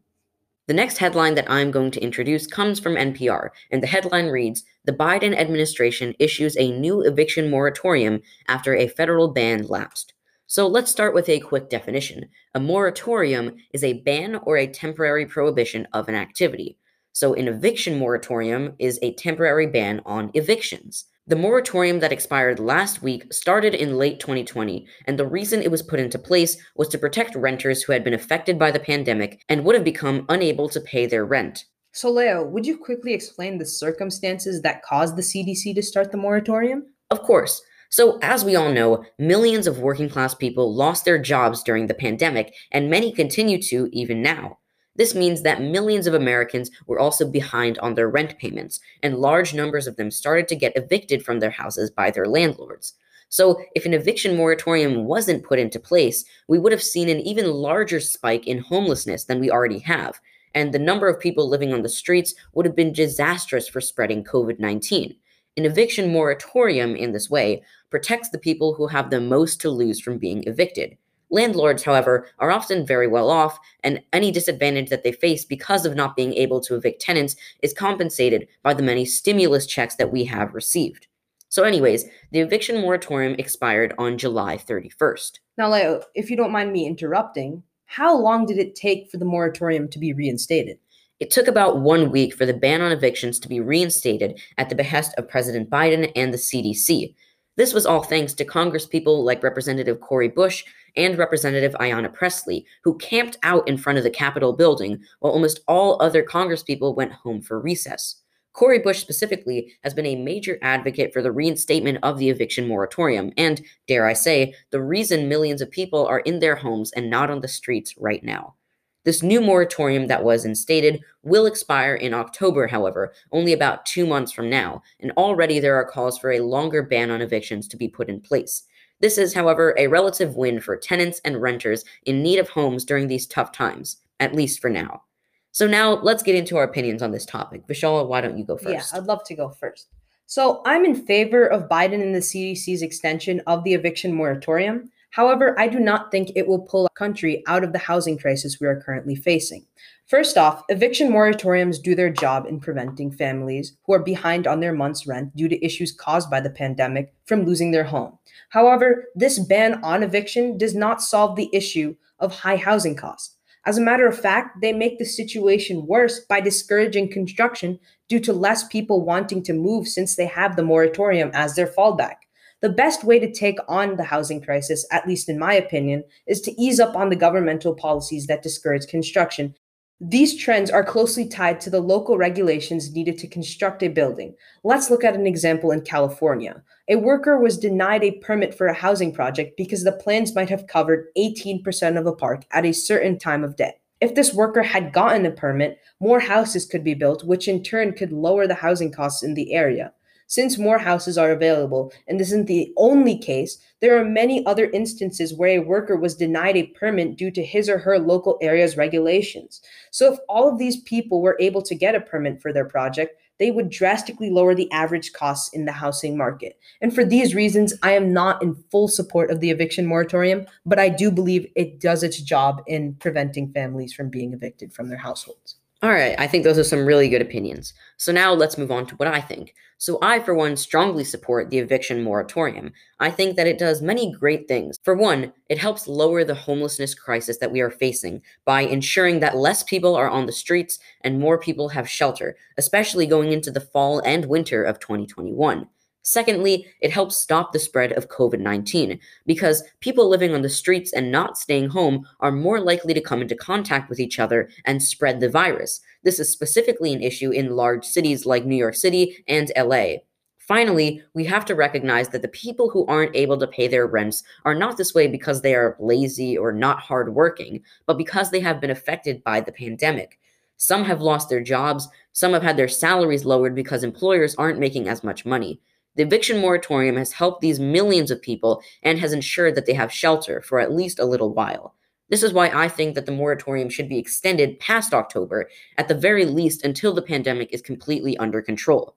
The 0.67 0.73
next 0.73 0.99
headline 0.99 1.35
that 1.35 1.51
I'm 1.51 1.71
going 1.71 1.91
to 1.91 2.01
introduce 2.01 2.47
comes 2.47 2.79
from 2.79 2.95
NPR, 2.95 3.49
and 3.71 3.83
the 3.83 3.87
headline 3.87 4.27
reads 4.27 4.63
The 4.85 4.93
Biden 4.93 5.35
administration 5.35 6.15
issues 6.19 6.55
a 6.55 6.71
new 6.71 7.01
eviction 7.01 7.49
moratorium 7.49 8.21
after 8.47 8.73
a 8.73 8.87
federal 8.87 9.27
ban 9.27 9.67
lapsed. 9.67 10.13
So 10.47 10.67
let's 10.67 10.91
start 10.91 11.13
with 11.13 11.27
a 11.27 11.39
quick 11.41 11.69
definition. 11.69 12.29
A 12.55 12.59
moratorium 12.61 13.55
is 13.73 13.83
a 13.83 14.01
ban 14.01 14.35
or 14.43 14.57
a 14.57 14.67
temporary 14.67 15.25
prohibition 15.25 15.87
of 15.91 16.07
an 16.07 16.15
activity. 16.15 16.77
So 17.13 17.33
an 17.33 17.47
eviction 17.47 17.97
moratorium 17.97 18.73
is 18.79 18.99
a 19.01 19.13
temporary 19.15 19.67
ban 19.67 20.01
on 20.05 20.31
evictions. 20.33 21.05
The 21.27 21.35
moratorium 21.35 21.99
that 21.99 22.11
expired 22.11 22.59
last 22.59 23.03
week 23.03 23.31
started 23.31 23.75
in 23.75 23.97
late 23.97 24.19
2020, 24.19 24.87
and 25.05 25.19
the 25.19 25.27
reason 25.27 25.61
it 25.61 25.71
was 25.71 25.83
put 25.83 25.99
into 25.99 26.17
place 26.17 26.57
was 26.75 26.87
to 26.89 26.97
protect 26.97 27.35
renters 27.35 27.83
who 27.83 27.93
had 27.93 28.03
been 28.03 28.13
affected 28.13 28.57
by 28.57 28.71
the 28.71 28.79
pandemic 28.79 29.43
and 29.47 29.63
would 29.63 29.75
have 29.75 29.83
become 29.83 30.25
unable 30.29 30.67
to 30.69 30.81
pay 30.81 31.05
their 31.05 31.25
rent. 31.25 31.65
So, 31.93 32.09
Leo, 32.09 32.43
would 32.43 32.65
you 32.65 32.77
quickly 32.77 33.13
explain 33.13 33.57
the 33.57 33.65
circumstances 33.65 34.61
that 34.61 34.81
caused 34.81 35.15
the 35.15 35.21
CDC 35.21 35.75
to 35.75 35.83
start 35.83 36.11
the 36.11 36.17
moratorium? 36.17 36.85
Of 37.11 37.21
course. 37.21 37.61
So, 37.89 38.17
as 38.21 38.45
we 38.45 38.55
all 38.55 38.71
know, 38.71 39.03
millions 39.19 39.67
of 39.67 39.79
working 39.79 40.09
class 40.09 40.33
people 40.33 40.73
lost 40.73 41.03
their 41.03 41.19
jobs 41.19 41.61
during 41.61 41.87
the 41.87 41.93
pandemic, 41.93 42.53
and 42.71 42.89
many 42.89 43.11
continue 43.11 43.61
to 43.63 43.89
even 43.91 44.21
now. 44.21 44.57
This 44.95 45.15
means 45.15 45.41
that 45.41 45.61
millions 45.61 46.05
of 46.05 46.13
Americans 46.13 46.69
were 46.85 46.99
also 46.99 47.29
behind 47.29 47.79
on 47.79 47.95
their 47.95 48.09
rent 48.09 48.37
payments, 48.37 48.79
and 49.01 49.19
large 49.19 49.53
numbers 49.53 49.87
of 49.87 49.95
them 49.95 50.11
started 50.11 50.47
to 50.49 50.55
get 50.55 50.75
evicted 50.75 51.23
from 51.23 51.39
their 51.39 51.51
houses 51.51 51.89
by 51.89 52.11
their 52.11 52.27
landlords. 52.27 52.93
So, 53.29 53.61
if 53.75 53.85
an 53.85 53.93
eviction 53.93 54.35
moratorium 54.35 55.05
wasn't 55.05 55.45
put 55.45 55.57
into 55.57 55.79
place, 55.79 56.25
we 56.49 56.59
would 56.59 56.73
have 56.73 56.83
seen 56.83 57.07
an 57.07 57.21
even 57.21 57.49
larger 57.49 58.01
spike 58.01 58.45
in 58.45 58.59
homelessness 58.59 59.23
than 59.23 59.39
we 59.39 59.49
already 59.49 59.79
have, 59.79 60.19
and 60.53 60.73
the 60.73 60.79
number 60.79 61.07
of 61.07 61.19
people 61.19 61.47
living 61.47 61.73
on 61.73 61.81
the 61.81 61.87
streets 61.87 62.35
would 62.53 62.65
have 62.65 62.75
been 62.75 62.91
disastrous 62.91 63.69
for 63.69 63.79
spreading 63.79 64.25
COVID 64.25 64.59
19. 64.59 65.15
An 65.55 65.65
eviction 65.65 66.11
moratorium, 66.11 66.95
in 66.95 67.13
this 67.13 67.29
way, 67.29 67.63
protects 67.89 68.29
the 68.29 68.39
people 68.39 68.73
who 68.73 68.87
have 68.87 69.09
the 69.09 69.21
most 69.21 69.61
to 69.61 69.69
lose 69.69 70.01
from 70.01 70.17
being 70.17 70.43
evicted. 70.45 70.97
Landlords, 71.31 71.83
however, 71.83 72.27
are 72.39 72.51
often 72.51 72.85
very 72.85 73.07
well 73.07 73.29
off, 73.29 73.57
and 73.83 74.01
any 74.11 74.31
disadvantage 74.31 74.89
that 74.89 75.03
they 75.03 75.13
face 75.13 75.45
because 75.45 75.85
of 75.85 75.95
not 75.95 76.15
being 76.15 76.33
able 76.33 76.59
to 76.61 76.75
evict 76.75 77.01
tenants 77.01 77.35
is 77.63 77.73
compensated 77.73 78.47
by 78.63 78.73
the 78.73 78.83
many 78.83 79.05
stimulus 79.05 79.65
checks 79.65 79.95
that 79.95 80.11
we 80.11 80.25
have 80.25 80.53
received. 80.53 81.07
So, 81.47 81.63
anyways, 81.63 82.05
the 82.31 82.39
eviction 82.39 82.81
moratorium 82.81 83.35
expired 83.37 83.93
on 83.97 84.17
July 84.17 84.57
31st. 84.57 85.39
Now, 85.57 85.71
Leo, 85.71 86.01
if 86.15 86.29
you 86.29 86.37
don't 86.37 86.51
mind 86.51 86.71
me 86.71 86.85
interrupting, 86.85 87.63
how 87.85 88.15
long 88.17 88.45
did 88.45 88.57
it 88.57 88.75
take 88.75 89.09
for 89.09 89.17
the 89.17 89.25
moratorium 89.25 89.89
to 89.89 89.99
be 89.99 90.13
reinstated? 90.13 90.77
It 91.19 91.29
took 91.29 91.47
about 91.47 91.81
one 91.81 92.09
week 92.09 92.33
for 92.33 92.45
the 92.45 92.53
ban 92.53 92.81
on 92.81 92.91
evictions 92.91 93.39
to 93.39 93.49
be 93.49 93.59
reinstated 93.59 94.39
at 94.57 94.69
the 94.69 94.75
behest 94.75 95.13
of 95.17 95.27
President 95.29 95.69
Biden 95.69 96.11
and 96.15 96.33
the 96.33 96.37
CDC. 96.37 97.13
This 97.57 97.73
was 97.73 97.85
all 97.85 98.01
thanks 98.01 98.33
to 98.35 98.45
congresspeople 98.45 99.23
like 99.23 99.43
Representative 99.43 99.99
Cori 99.99 100.29
Bush 100.29 100.63
and 100.95 101.17
Representative 101.17 101.73
Ayanna 101.79 102.13
Pressley, 102.13 102.65
who 102.83 102.97
camped 102.97 103.37
out 103.43 103.67
in 103.67 103.77
front 103.77 103.97
of 103.97 104.03
the 104.03 104.09
Capitol 104.09 104.53
building 104.53 104.99
while 105.19 105.33
almost 105.33 105.61
all 105.67 106.01
other 106.01 106.23
congresspeople 106.23 106.95
went 106.95 107.13
home 107.13 107.41
for 107.41 107.59
recess. 107.59 108.17
Cori 108.53 108.79
Bush 108.79 108.99
specifically 108.99 109.73
has 109.83 109.93
been 109.93 110.05
a 110.05 110.15
major 110.15 110.59
advocate 110.61 111.13
for 111.13 111.21
the 111.21 111.31
reinstatement 111.31 111.99
of 112.03 112.17
the 112.17 112.29
eviction 112.29 112.67
moratorium, 112.67 113.31
and, 113.37 113.61
dare 113.87 114.05
I 114.05 114.13
say, 114.13 114.53
the 114.71 114.81
reason 114.81 115.29
millions 115.29 115.61
of 115.61 115.71
people 115.71 116.05
are 116.05 116.19
in 116.19 116.39
their 116.39 116.55
homes 116.55 116.91
and 116.91 117.09
not 117.09 117.29
on 117.29 117.39
the 117.39 117.47
streets 117.47 117.95
right 117.97 118.23
now. 118.23 118.55
This 119.03 119.23
new 119.23 119.41
moratorium 119.41 120.07
that 120.07 120.23
was 120.23 120.45
instated 120.45 121.01
will 121.23 121.47
expire 121.47 121.95
in 121.95 122.13
October, 122.13 122.67
however, 122.67 123.13
only 123.31 123.53
about 123.53 123.85
two 123.85 124.05
months 124.05 124.31
from 124.31 124.49
now, 124.49 124.83
and 124.99 125.11
already 125.17 125.59
there 125.59 125.75
are 125.75 125.89
calls 125.89 126.19
for 126.19 126.31
a 126.31 126.41
longer 126.41 126.83
ban 126.83 127.09
on 127.09 127.21
evictions 127.21 127.67
to 127.69 127.77
be 127.77 127.87
put 127.87 128.09
in 128.09 128.19
place. 128.19 128.63
This 129.01 129.17
is, 129.17 129.33
however, 129.33 129.75
a 129.77 129.87
relative 129.87 130.35
win 130.35 130.59
for 130.61 130.77
tenants 130.77 131.19
and 131.25 131.41
renters 131.41 131.83
in 132.05 132.23
need 132.23 132.39
of 132.39 132.49
homes 132.49 132.85
during 132.85 133.07
these 133.07 133.27
tough 133.27 133.51
times, 133.51 133.97
at 134.19 134.35
least 134.35 134.59
for 134.59 134.69
now. 134.69 135.03
So 135.51 135.67
now 135.67 135.95
let's 135.95 136.23
get 136.23 136.35
into 136.35 136.55
our 136.57 136.63
opinions 136.63 137.01
on 137.01 137.11
this 137.11 137.25
topic. 137.25 137.67
Vishal, 137.67 138.07
why 138.07 138.21
don't 138.21 138.37
you 138.37 138.45
go 138.45 138.57
first? 138.57 138.93
Yeah, 138.93 138.99
I'd 138.99 139.07
love 139.07 139.23
to 139.25 139.35
go 139.35 139.49
first. 139.49 139.87
So 140.27 140.61
I'm 140.65 140.85
in 140.85 140.95
favor 140.95 141.45
of 141.45 141.67
Biden 141.67 142.01
and 142.01 142.15
the 142.15 142.19
CDC's 142.19 142.81
extension 142.81 143.41
of 143.47 143.65
the 143.65 143.73
eviction 143.73 144.13
moratorium. 144.13 144.89
However, 145.11 145.59
I 145.59 145.67
do 145.67 145.79
not 145.79 146.09
think 146.09 146.31
it 146.35 146.47
will 146.47 146.59
pull 146.59 146.83
our 146.83 146.89
country 146.95 147.43
out 147.45 147.65
of 147.65 147.73
the 147.73 147.79
housing 147.79 148.17
crisis 148.17 148.59
we 148.59 148.67
are 148.67 148.81
currently 148.81 149.15
facing. 149.15 149.65
First 150.07 150.37
off, 150.37 150.63
eviction 150.69 151.09
moratoriums 151.09 151.81
do 151.81 151.95
their 151.95 152.09
job 152.09 152.45
in 152.45 152.61
preventing 152.61 153.11
families 153.11 153.77
who 153.85 153.93
are 153.93 154.03
behind 154.03 154.47
on 154.47 154.61
their 154.61 154.73
month's 154.73 155.05
rent 155.05 155.35
due 155.35 155.49
to 155.49 155.65
issues 155.65 155.91
caused 155.91 156.29
by 156.29 156.39
the 156.39 156.49
pandemic 156.49 157.13
from 157.25 157.45
losing 157.45 157.71
their 157.71 157.83
home. 157.83 158.17
However, 158.49 159.05
this 159.13 159.37
ban 159.37 159.83
on 159.83 160.01
eviction 160.01 160.57
does 160.57 160.75
not 160.75 161.01
solve 161.01 161.35
the 161.35 161.49
issue 161.51 161.95
of 162.19 162.33
high 162.33 162.57
housing 162.57 162.95
costs. 162.95 163.35
As 163.65 163.77
a 163.77 163.81
matter 163.81 164.07
of 164.07 164.17
fact, 164.17 164.61
they 164.61 164.73
make 164.73 164.97
the 164.97 165.05
situation 165.05 165.85
worse 165.85 166.21
by 166.21 166.39
discouraging 166.39 167.11
construction 167.11 167.79
due 168.07 168.19
to 168.21 168.33
less 168.33 168.67
people 168.67 169.05
wanting 169.05 169.43
to 169.43 169.53
move 169.53 169.87
since 169.87 170.15
they 170.15 170.25
have 170.25 170.55
the 170.55 170.63
moratorium 170.63 171.31
as 171.33 171.55
their 171.55 171.67
fallback. 171.67 172.15
The 172.61 172.69
best 172.69 173.03
way 173.03 173.17
to 173.17 173.31
take 173.31 173.57
on 173.67 173.95
the 173.95 174.03
housing 174.03 174.39
crisis, 174.39 174.85
at 174.91 175.07
least 175.07 175.29
in 175.29 175.39
my 175.39 175.53
opinion, 175.55 176.03
is 176.27 176.41
to 176.41 176.61
ease 176.61 176.79
up 176.79 176.95
on 176.95 177.09
the 177.09 177.15
governmental 177.15 177.73
policies 177.73 178.27
that 178.27 178.43
discourage 178.43 178.85
construction. 178.85 179.55
These 179.99 180.37
trends 180.37 180.69
are 180.69 180.83
closely 180.83 181.27
tied 181.27 181.59
to 181.61 181.71
the 181.71 181.79
local 181.79 182.17
regulations 182.17 182.91
needed 182.91 183.17
to 183.17 183.27
construct 183.27 183.81
a 183.81 183.87
building. 183.87 184.35
Let's 184.63 184.91
look 184.91 185.03
at 185.03 185.15
an 185.15 185.25
example 185.25 185.71
in 185.71 185.81
California. 185.81 186.61
A 186.87 186.97
worker 186.97 187.39
was 187.39 187.57
denied 187.57 188.03
a 188.03 188.19
permit 188.19 188.53
for 188.53 188.67
a 188.67 188.73
housing 188.73 189.11
project 189.11 189.57
because 189.57 189.83
the 189.83 189.91
plans 189.91 190.35
might 190.35 190.49
have 190.49 190.67
covered 190.67 191.07
18% 191.17 191.97
of 191.97 192.05
a 192.05 192.13
park 192.13 192.45
at 192.51 192.65
a 192.65 192.73
certain 192.73 193.17
time 193.17 193.43
of 193.43 193.55
day. 193.55 193.73
If 194.01 194.13
this 194.13 194.33
worker 194.35 194.63
had 194.63 194.93
gotten 194.93 195.25
a 195.25 195.31
permit, 195.31 195.79
more 195.99 196.19
houses 196.19 196.65
could 196.65 196.83
be 196.83 196.95
built, 196.95 197.23
which 197.23 197.47
in 197.47 197.63
turn 197.63 197.93
could 197.93 198.11
lower 198.11 198.45
the 198.45 198.55
housing 198.55 198.91
costs 198.91 199.23
in 199.23 199.33
the 199.33 199.53
area. 199.53 199.93
Since 200.31 200.57
more 200.57 200.77
houses 200.77 201.17
are 201.17 201.29
available, 201.29 201.91
and 202.07 202.17
this 202.17 202.29
isn't 202.29 202.47
the 202.47 202.71
only 202.77 203.17
case, 203.17 203.57
there 203.81 203.99
are 203.99 204.05
many 204.05 204.45
other 204.45 204.69
instances 204.69 205.33
where 205.33 205.59
a 205.59 205.59
worker 205.59 205.97
was 205.97 206.15
denied 206.15 206.55
a 206.55 206.67
permit 206.67 207.17
due 207.17 207.31
to 207.31 207.43
his 207.43 207.67
or 207.67 207.79
her 207.79 207.99
local 207.99 208.37
area's 208.41 208.77
regulations. 208.77 209.61
So, 209.91 210.13
if 210.13 210.19
all 210.29 210.47
of 210.47 210.57
these 210.57 210.79
people 210.83 211.21
were 211.21 211.35
able 211.41 211.61
to 211.63 211.75
get 211.75 211.95
a 211.95 211.99
permit 211.99 212.41
for 212.41 212.53
their 212.53 212.63
project, 212.63 213.19
they 213.39 213.51
would 213.51 213.69
drastically 213.69 214.29
lower 214.29 214.55
the 214.55 214.71
average 214.71 215.11
costs 215.11 215.53
in 215.53 215.65
the 215.65 215.73
housing 215.73 216.15
market. 216.15 216.57
And 216.79 216.95
for 216.95 217.03
these 217.03 217.35
reasons, 217.35 217.73
I 217.83 217.91
am 217.91 218.13
not 218.13 218.41
in 218.41 218.55
full 218.71 218.87
support 218.87 219.31
of 219.31 219.41
the 219.41 219.49
eviction 219.49 219.85
moratorium, 219.85 220.45
but 220.65 220.79
I 220.79 220.87
do 220.87 221.11
believe 221.11 221.51
it 221.57 221.81
does 221.81 222.03
its 222.03 222.21
job 222.21 222.61
in 222.67 222.95
preventing 223.01 223.51
families 223.51 223.91
from 223.91 224.09
being 224.09 224.31
evicted 224.31 224.71
from 224.71 224.87
their 224.87 224.99
households. 224.99 225.57
All 225.83 225.89
right, 225.89 226.15
I 226.19 226.27
think 226.27 226.43
those 226.43 226.59
are 226.59 226.63
some 226.63 226.85
really 226.85 227.09
good 227.09 227.23
opinions. 227.23 227.73
So 227.97 228.11
now 228.11 228.33
let's 228.33 228.55
move 228.55 228.69
on 228.69 228.85
to 228.85 228.95
what 228.97 229.07
I 229.07 229.19
think. 229.19 229.55
So 229.79 229.97
I, 230.03 230.19
for 230.19 230.35
one, 230.35 230.55
strongly 230.55 231.03
support 231.03 231.49
the 231.49 231.57
eviction 231.57 232.03
moratorium. 232.03 232.71
I 232.99 233.09
think 233.09 233.35
that 233.35 233.47
it 233.47 233.57
does 233.57 233.81
many 233.81 234.11
great 234.11 234.47
things. 234.47 234.77
For 234.83 234.93
one, 234.93 235.33
it 235.49 235.57
helps 235.57 235.87
lower 235.87 236.23
the 236.23 236.35
homelessness 236.35 236.93
crisis 236.93 237.39
that 237.39 237.51
we 237.51 237.61
are 237.61 237.71
facing 237.71 238.21
by 238.45 238.61
ensuring 238.61 239.21
that 239.21 239.37
less 239.37 239.63
people 239.63 239.95
are 239.95 240.07
on 240.07 240.27
the 240.27 240.31
streets 240.31 240.77
and 241.01 241.19
more 241.19 241.39
people 241.39 241.69
have 241.69 241.89
shelter, 241.89 242.37
especially 242.59 243.07
going 243.07 243.31
into 243.31 243.49
the 243.49 243.59
fall 243.59 244.01
and 244.01 244.25
winter 244.25 244.63
of 244.63 244.79
2021. 244.79 245.67
Secondly, 246.03 246.65
it 246.79 246.91
helps 246.91 247.15
stop 247.15 247.51
the 247.51 247.59
spread 247.59 247.91
of 247.93 248.09
COVID 248.09 248.39
19 248.39 248.99
because 249.25 249.63
people 249.81 250.09
living 250.09 250.33
on 250.33 250.41
the 250.41 250.49
streets 250.49 250.93
and 250.93 251.11
not 251.11 251.37
staying 251.37 251.69
home 251.69 252.07
are 252.19 252.31
more 252.31 252.59
likely 252.59 252.93
to 252.93 253.01
come 253.01 253.21
into 253.21 253.35
contact 253.35 253.89
with 253.89 253.99
each 253.99 254.17
other 254.17 254.49
and 254.65 254.81
spread 254.81 255.19
the 255.19 255.29
virus. 255.29 255.79
This 256.03 256.19
is 256.19 256.31
specifically 256.31 256.93
an 256.93 257.03
issue 257.03 257.29
in 257.29 257.55
large 257.55 257.85
cities 257.85 258.25
like 258.25 258.45
New 258.45 258.55
York 258.55 258.75
City 258.75 259.23
and 259.27 259.51
LA. 259.55 259.97
Finally, 260.39 261.03
we 261.13 261.23
have 261.23 261.45
to 261.45 261.55
recognize 261.55 262.09
that 262.09 262.23
the 262.23 262.27
people 262.27 262.69
who 262.69 262.85
aren't 262.87 263.15
able 263.15 263.37
to 263.37 263.47
pay 263.47 263.67
their 263.67 263.85
rents 263.85 264.23
are 264.43 264.55
not 264.55 264.75
this 264.75 264.93
way 264.93 265.07
because 265.07 265.41
they 265.41 265.53
are 265.53 265.77
lazy 265.79 266.35
or 266.35 266.51
not 266.51 266.79
hardworking, 266.79 267.61
but 267.85 267.97
because 267.97 268.31
they 268.31 268.39
have 268.39 268.59
been 268.59 268.71
affected 268.71 269.23
by 269.23 269.39
the 269.39 269.51
pandemic. 269.51 270.19
Some 270.57 270.83
have 270.83 271.01
lost 271.01 271.29
their 271.29 271.41
jobs, 271.41 271.87
some 272.11 272.33
have 272.33 272.43
had 272.43 272.57
their 272.57 272.67
salaries 272.67 273.23
lowered 273.23 273.55
because 273.55 273.83
employers 273.83 274.35
aren't 274.35 274.59
making 274.59 274.89
as 274.89 275.03
much 275.03 275.25
money. 275.25 275.61
The 275.95 276.03
eviction 276.03 276.39
moratorium 276.39 276.95
has 276.95 277.13
helped 277.13 277.41
these 277.41 277.59
millions 277.59 278.11
of 278.11 278.21
people 278.21 278.61
and 278.81 278.99
has 278.99 279.11
ensured 279.11 279.55
that 279.55 279.65
they 279.65 279.73
have 279.73 279.91
shelter 279.91 280.41
for 280.41 280.59
at 280.59 280.71
least 280.71 280.99
a 280.99 281.05
little 281.05 281.33
while. 281.33 281.75
This 282.09 282.23
is 282.23 282.33
why 282.33 282.49
I 282.49 282.67
think 282.67 282.95
that 282.95 283.05
the 283.05 283.11
moratorium 283.11 283.69
should 283.69 283.87
be 283.87 283.97
extended 283.97 284.59
past 284.59 284.93
October, 284.93 285.49
at 285.77 285.87
the 285.87 285.95
very 285.95 286.25
least 286.25 286.63
until 286.63 286.93
the 286.93 287.01
pandemic 287.01 287.53
is 287.53 287.61
completely 287.61 288.17
under 288.17 288.41
control. 288.41 288.95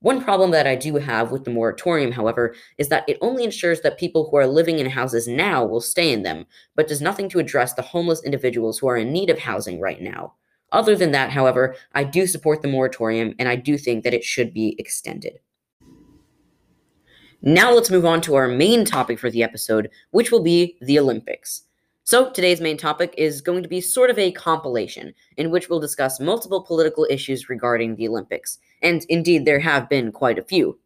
One 0.00 0.22
problem 0.22 0.50
that 0.50 0.66
I 0.66 0.76
do 0.76 0.96
have 0.96 1.30
with 1.32 1.44
the 1.44 1.50
moratorium, 1.50 2.12
however, 2.12 2.54
is 2.78 2.90
that 2.90 3.08
it 3.08 3.16
only 3.20 3.42
ensures 3.42 3.80
that 3.80 3.98
people 3.98 4.28
who 4.28 4.36
are 4.36 4.46
living 4.46 4.78
in 4.78 4.90
houses 4.90 5.26
now 5.26 5.64
will 5.64 5.80
stay 5.80 6.12
in 6.12 6.22
them, 6.22 6.46
but 6.76 6.88
does 6.88 7.00
nothing 7.00 7.28
to 7.30 7.38
address 7.38 7.72
the 7.72 7.82
homeless 7.82 8.22
individuals 8.22 8.78
who 8.78 8.86
are 8.86 8.98
in 8.98 9.12
need 9.12 9.30
of 9.30 9.38
housing 9.38 9.80
right 9.80 10.02
now. 10.02 10.34
Other 10.72 10.94
than 10.94 11.12
that, 11.12 11.30
however, 11.30 11.74
I 11.92 12.04
do 12.04 12.26
support 12.26 12.60
the 12.60 12.68
moratorium 12.68 13.34
and 13.38 13.48
I 13.48 13.56
do 13.56 13.78
think 13.78 14.04
that 14.04 14.14
it 14.14 14.24
should 14.24 14.52
be 14.52 14.76
extended. 14.78 15.38
Now 17.46 17.74
let's 17.74 17.90
move 17.90 18.06
on 18.06 18.22
to 18.22 18.36
our 18.36 18.48
main 18.48 18.86
topic 18.86 19.18
for 19.18 19.30
the 19.30 19.42
episode, 19.42 19.90
which 20.12 20.32
will 20.32 20.42
be 20.42 20.78
the 20.80 20.98
Olympics. 20.98 21.64
So, 22.02 22.30
today's 22.30 22.62
main 22.62 22.78
topic 22.78 23.12
is 23.18 23.42
going 23.42 23.62
to 23.62 23.68
be 23.68 23.82
sort 23.82 24.08
of 24.08 24.18
a 24.18 24.32
compilation 24.32 25.12
in 25.36 25.50
which 25.50 25.68
we'll 25.68 25.78
discuss 25.78 26.18
multiple 26.18 26.62
political 26.62 27.06
issues 27.10 27.50
regarding 27.50 27.96
the 27.96 28.08
Olympics. 28.08 28.60
And 28.80 29.04
indeed, 29.10 29.44
there 29.44 29.60
have 29.60 29.90
been 29.90 30.10
quite 30.10 30.38
a 30.38 30.42
few. 30.42 30.78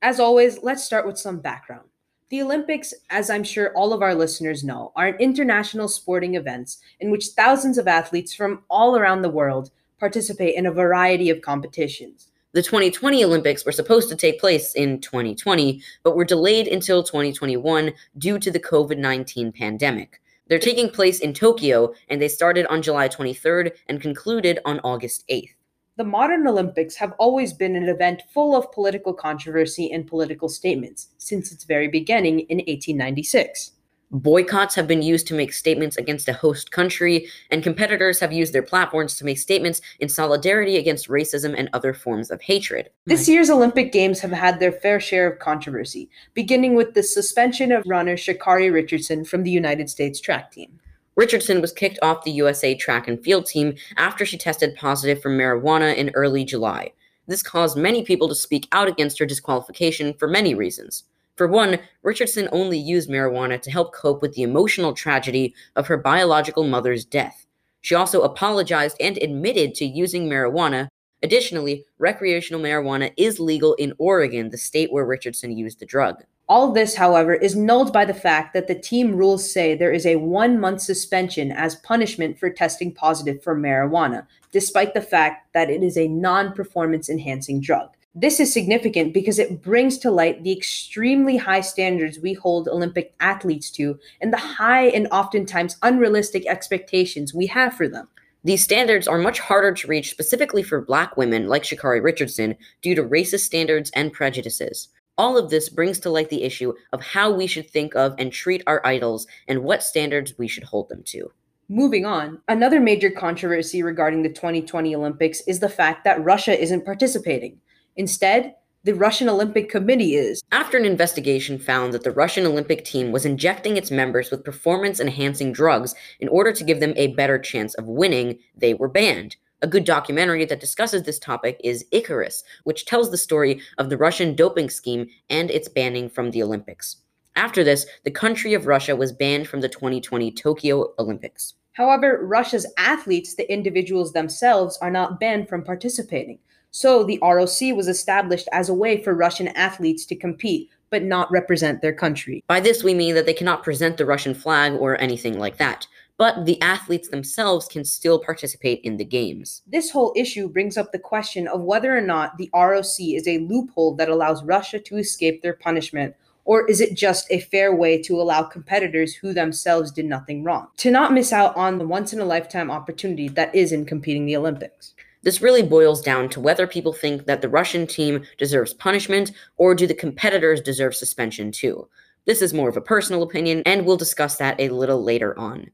As 0.00 0.18
always, 0.18 0.62
let's 0.62 0.82
start 0.82 1.06
with 1.06 1.18
some 1.18 1.40
background. 1.40 1.88
The 2.30 2.40
Olympics, 2.40 2.94
as 3.10 3.28
I'm 3.28 3.44
sure 3.44 3.74
all 3.74 3.92
of 3.92 4.00
our 4.00 4.14
listeners 4.14 4.64
know, 4.64 4.92
are 4.96 5.10
international 5.10 5.88
sporting 5.88 6.36
events 6.36 6.78
in 7.00 7.10
which 7.10 7.26
thousands 7.36 7.76
of 7.76 7.86
athletes 7.86 8.32
from 8.32 8.62
all 8.70 8.96
around 8.96 9.20
the 9.20 9.28
world 9.28 9.70
participate 10.00 10.54
in 10.54 10.64
a 10.64 10.72
variety 10.72 11.28
of 11.28 11.42
competitions. 11.42 12.27
The 12.54 12.62
2020 12.62 13.22
Olympics 13.22 13.66
were 13.66 13.72
supposed 13.72 14.08
to 14.08 14.16
take 14.16 14.40
place 14.40 14.74
in 14.74 15.02
2020, 15.02 15.82
but 16.02 16.16
were 16.16 16.24
delayed 16.24 16.66
until 16.66 17.02
2021 17.02 17.92
due 18.16 18.38
to 18.38 18.50
the 18.50 18.58
COVID 18.58 18.96
19 18.96 19.52
pandemic. 19.52 20.22
They're 20.46 20.58
taking 20.58 20.88
place 20.88 21.20
in 21.20 21.34
Tokyo, 21.34 21.92
and 22.08 22.22
they 22.22 22.28
started 22.28 22.66
on 22.68 22.80
July 22.80 23.06
23rd 23.06 23.72
and 23.86 24.00
concluded 24.00 24.60
on 24.64 24.80
August 24.80 25.28
8th. 25.28 25.50
The 25.96 26.04
modern 26.04 26.46
Olympics 26.46 26.94
have 26.96 27.12
always 27.18 27.52
been 27.52 27.76
an 27.76 27.90
event 27.90 28.22
full 28.32 28.56
of 28.56 28.72
political 28.72 29.12
controversy 29.12 29.92
and 29.92 30.06
political 30.06 30.48
statements 30.48 31.08
since 31.18 31.52
its 31.52 31.64
very 31.64 31.88
beginning 31.88 32.40
in 32.40 32.58
1896. 32.58 33.72
Boycotts 34.10 34.74
have 34.74 34.88
been 34.88 35.02
used 35.02 35.26
to 35.26 35.34
make 35.34 35.52
statements 35.52 35.98
against 35.98 36.28
a 36.28 36.32
host 36.32 36.70
country, 36.70 37.28
and 37.50 37.62
competitors 37.62 38.18
have 38.20 38.32
used 38.32 38.54
their 38.54 38.62
platforms 38.62 39.16
to 39.16 39.24
make 39.24 39.36
statements 39.36 39.82
in 40.00 40.08
solidarity 40.08 40.78
against 40.78 41.08
racism 41.08 41.54
and 41.54 41.68
other 41.74 41.92
forms 41.92 42.30
of 42.30 42.40
hatred. 42.40 42.88
This 43.04 43.28
year's 43.28 43.50
Olympic 43.50 43.92
Games 43.92 44.20
have 44.20 44.32
had 44.32 44.60
their 44.60 44.72
fair 44.72 44.98
share 44.98 45.30
of 45.30 45.38
controversy, 45.38 46.08
beginning 46.32 46.74
with 46.74 46.94
the 46.94 47.02
suspension 47.02 47.70
of 47.70 47.84
runner 47.86 48.16
Sha'Carri 48.16 48.72
Richardson 48.72 49.26
from 49.26 49.42
the 49.42 49.50
United 49.50 49.90
States 49.90 50.20
track 50.20 50.52
team. 50.52 50.80
Richardson 51.14 51.60
was 51.60 51.72
kicked 51.72 51.98
off 52.00 52.24
the 52.24 52.30
USA 52.30 52.74
track 52.74 53.08
and 53.08 53.22
field 53.22 53.44
team 53.44 53.74
after 53.98 54.24
she 54.24 54.38
tested 54.38 54.74
positive 54.76 55.20
for 55.20 55.30
marijuana 55.30 55.94
in 55.94 56.12
early 56.14 56.46
July. 56.46 56.92
This 57.26 57.42
caused 57.42 57.76
many 57.76 58.04
people 58.04 58.28
to 58.28 58.34
speak 58.34 58.68
out 58.72 58.88
against 58.88 59.18
her 59.18 59.26
disqualification 59.26 60.14
for 60.14 60.28
many 60.28 60.54
reasons. 60.54 61.04
For 61.38 61.46
one, 61.46 61.78
Richardson 62.02 62.48
only 62.50 62.80
used 62.80 63.08
marijuana 63.08 63.62
to 63.62 63.70
help 63.70 63.94
cope 63.94 64.22
with 64.22 64.34
the 64.34 64.42
emotional 64.42 64.92
tragedy 64.92 65.54
of 65.76 65.86
her 65.86 65.96
biological 65.96 66.64
mother's 66.64 67.04
death. 67.04 67.46
She 67.80 67.94
also 67.94 68.22
apologized 68.22 68.96
and 68.98 69.16
admitted 69.18 69.76
to 69.76 69.84
using 69.84 70.28
marijuana. 70.28 70.88
Additionally, 71.22 71.84
recreational 71.98 72.60
marijuana 72.60 73.12
is 73.16 73.38
legal 73.38 73.74
in 73.74 73.94
Oregon, 73.98 74.50
the 74.50 74.58
state 74.58 74.92
where 74.92 75.06
Richardson 75.06 75.56
used 75.56 75.78
the 75.78 75.86
drug. 75.86 76.24
All 76.48 76.72
this, 76.72 76.96
however, 76.96 77.34
is 77.34 77.54
nulled 77.54 77.92
by 77.92 78.04
the 78.04 78.12
fact 78.12 78.52
that 78.54 78.66
the 78.66 78.74
team 78.74 79.14
rules 79.14 79.48
say 79.48 79.76
there 79.76 79.92
is 79.92 80.06
a 80.06 80.16
one 80.16 80.58
month 80.58 80.80
suspension 80.80 81.52
as 81.52 81.76
punishment 81.76 82.36
for 82.36 82.50
testing 82.50 82.92
positive 82.92 83.40
for 83.44 83.56
marijuana, 83.56 84.26
despite 84.50 84.92
the 84.92 85.00
fact 85.00 85.52
that 85.54 85.70
it 85.70 85.84
is 85.84 85.96
a 85.96 86.08
non 86.08 86.52
performance 86.52 87.08
enhancing 87.08 87.60
drug. 87.60 87.90
This 88.20 88.40
is 88.40 88.52
significant 88.52 89.14
because 89.14 89.38
it 89.38 89.62
brings 89.62 89.96
to 89.98 90.10
light 90.10 90.42
the 90.42 90.50
extremely 90.50 91.36
high 91.36 91.60
standards 91.60 92.18
we 92.18 92.32
hold 92.32 92.66
Olympic 92.66 93.14
athletes 93.20 93.70
to 93.72 93.96
and 94.20 94.32
the 94.32 94.38
high 94.38 94.86
and 94.86 95.06
oftentimes 95.12 95.76
unrealistic 95.82 96.44
expectations 96.48 97.32
we 97.32 97.46
have 97.46 97.74
for 97.74 97.86
them. 97.86 98.08
These 98.42 98.64
standards 98.64 99.06
are 99.06 99.18
much 99.18 99.38
harder 99.38 99.72
to 99.72 99.86
reach 99.86 100.10
specifically 100.10 100.64
for 100.64 100.80
black 100.80 101.16
women 101.16 101.46
like 101.46 101.62
Sha'Carri 101.62 102.02
Richardson 102.02 102.56
due 102.82 102.96
to 102.96 103.04
racist 103.04 103.42
standards 103.42 103.92
and 103.94 104.12
prejudices. 104.12 104.88
All 105.16 105.38
of 105.38 105.50
this 105.50 105.68
brings 105.68 106.00
to 106.00 106.10
light 106.10 106.28
the 106.28 106.42
issue 106.42 106.74
of 106.92 107.00
how 107.00 107.30
we 107.30 107.46
should 107.46 107.70
think 107.70 107.94
of 107.94 108.16
and 108.18 108.32
treat 108.32 108.64
our 108.66 108.84
idols 108.84 109.28
and 109.46 109.62
what 109.62 109.84
standards 109.84 110.36
we 110.36 110.48
should 110.48 110.64
hold 110.64 110.88
them 110.88 111.04
to. 111.04 111.30
Moving 111.68 112.04
on, 112.04 112.40
another 112.48 112.80
major 112.80 113.12
controversy 113.12 113.84
regarding 113.84 114.24
the 114.24 114.28
2020 114.28 114.96
Olympics 114.96 115.40
is 115.42 115.60
the 115.60 115.68
fact 115.68 116.02
that 116.02 116.24
Russia 116.24 116.60
isn't 116.60 116.84
participating. 116.84 117.60
Instead, 117.98 118.54
the 118.84 118.94
Russian 118.94 119.28
Olympic 119.28 119.68
Committee 119.68 120.14
is. 120.14 120.40
After 120.52 120.78
an 120.78 120.84
investigation 120.84 121.58
found 121.58 121.92
that 121.92 122.04
the 122.04 122.12
Russian 122.12 122.46
Olympic 122.46 122.84
team 122.84 123.10
was 123.10 123.26
injecting 123.26 123.76
its 123.76 123.90
members 123.90 124.30
with 124.30 124.44
performance 124.44 125.00
enhancing 125.00 125.52
drugs 125.52 125.96
in 126.20 126.28
order 126.28 126.52
to 126.52 126.62
give 126.62 126.78
them 126.78 126.94
a 126.96 127.08
better 127.14 127.40
chance 127.40 127.74
of 127.74 127.86
winning, 127.86 128.38
they 128.56 128.72
were 128.72 128.88
banned. 128.88 129.34
A 129.62 129.66
good 129.66 129.84
documentary 129.84 130.44
that 130.44 130.60
discusses 130.60 131.02
this 131.02 131.18
topic 131.18 131.60
is 131.64 131.84
Icarus, 131.90 132.44
which 132.62 132.86
tells 132.86 133.10
the 133.10 133.18
story 133.18 133.60
of 133.78 133.90
the 133.90 133.96
Russian 133.96 134.36
doping 134.36 134.70
scheme 134.70 135.08
and 135.28 135.50
its 135.50 135.68
banning 135.68 136.08
from 136.08 136.30
the 136.30 136.44
Olympics. 136.44 136.98
After 137.34 137.64
this, 137.64 137.84
the 138.04 138.12
country 138.12 138.54
of 138.54 138.68
Russia 138.68 138.94
was 138.94 139.12
banned 139.12 139.48
from 139.48 139.60
the 139.60 139.68
2020 139.68 140.30
Tokyo 140.30 140.94
Olympics. 141.00 141.54
However, 141.72 142.20
Russia's 142.22 142.72
athletes, 142.78 143.34
the 143.34 143.52
individuals 143.52 144.12
themselves, 144.12 144.78
are 144.80 144.90
not 144.90 145.18
banned 145.18 145.48
from 145.48 145.64
participating. 145.64 146.38
So 146.78 147.02
the 147.02 147.18
ROC 147.20 147.74
was 147.74 147.88
established 147.88 148.48
as 148.52 148.68
a 148.68 148.74
way 148.74 149.02
for 149.02 149.12
Russian 149.12 149.48
athletes 149.48 150.06
to 150.06 150.14
compete 150.14 150.70
but 150.90 151.02
not 151.02 151.28
represent 151.28 151.82
their 151.82 151.92
country. 151.92 152.44
By 152.46 152.60
this, 152.60 152.84
we 152.84 152.94
mean 152.94 153.16
that 153.16 153.26
they 153.26 153.34
cannot 153.34 153.64
present 153.64 153.96
the 153.96 154.06
Russian 154.06 154.32
flag 154.32 154.74
or 154.74 154.98
anything 155.00 155.40
like 155.40 155.56
that. 155.56 155.88
But 156.18 156.46
the 156.46 156.62
athletes 156.62 157.08
themselves 157.08 157.66
can 157.66 157.84
still 157.84 158.20
participate 158.20 158.80
in 158.84 158.96
the 158.96 159.04
games. 159.04 159.62
This 159.66 159.90
whole 159.90 160.12
issue 160.14 160.48
brings 160.48 160.76
up 160.76 160.92
the 160.92 161.00
question 161.00 161.48
of 161.48 161.62
whether 161.62 161.98
or 161.98 162.00
not 162.00 162.38
the 162.38 162.48
ROC 162.54 163.00
is 163.00 163.26
a 163.26 163.38
loophole 163.38 163.96
that 163.96 164.08
allows 164.08 164.44
Russia 164.44 164.78
to 164.78 164.98
escape 164.98 165.42
their 165.42 165.54
punishment 165.54 166.14
or 166.44 166.64
is 166.70 166.80
it 166.80 166.96
just 166.96 167.26
a 167.30 167.40
fair 167.40 167.74
way 167.74 168.00
to 168.00 168.20
allow 168.20 168.44
competitors 168.44 169.16
who 169.16 169.34
themselves 169.34 169.90
did 169.90 170.06
nothing 170.06 170.44
wrong 170.44 170.68
to 170.78 170.90
not 170.90 171.12
miss 171.12 171.30
out 171.30 171.54
on 171.56 171.76
the 171.76 171.86
once 171.86 172.12
in 172.12 172.20
a 172.20 172.24
lifetime 172.24 172.70
opportunity 172.70 173.28
that 173.28 173.54
is 173.54 173.72
in 173.72 173.84
competing 173.84 174.24
the 174.24 174.36
Olympics? 174.36 174.94
This 175.22 175.42
really 175.42 175.62
boils 175.62 176.00
down 176.00 176.28
to 176.30 176.40
whether 176.40 176.66
people 176.66 176.92
think 176.92 177.26
that 177.26 177.42
the 177.42 177.48
Russian 177.48 177.86
team 177.86 178.24
deserves 178.38 178.72
punishment 178.72 179.32
or 179.56 179.74
do 179.74 179.86
the 179.86 179.94
competitors 179.94 180.60
deserve 180.60 180.94
suspension 180.94 181.50
too. 181.50 181.88
This 182.24 182.42
is 182.42 182.54
more 182.54 182.68
of 182.68 182.76
a 182.76 182.82
personal 182.82 183.22
opinion, 183.22 183.62
and 183.64 183.84
we'll 183.84 183.96
discuss 183.96 184.36
that 184.36 184.60
a 184.60 184.68
little 184.68 185.02
later 185.02 185.36
on. 185.38 185.70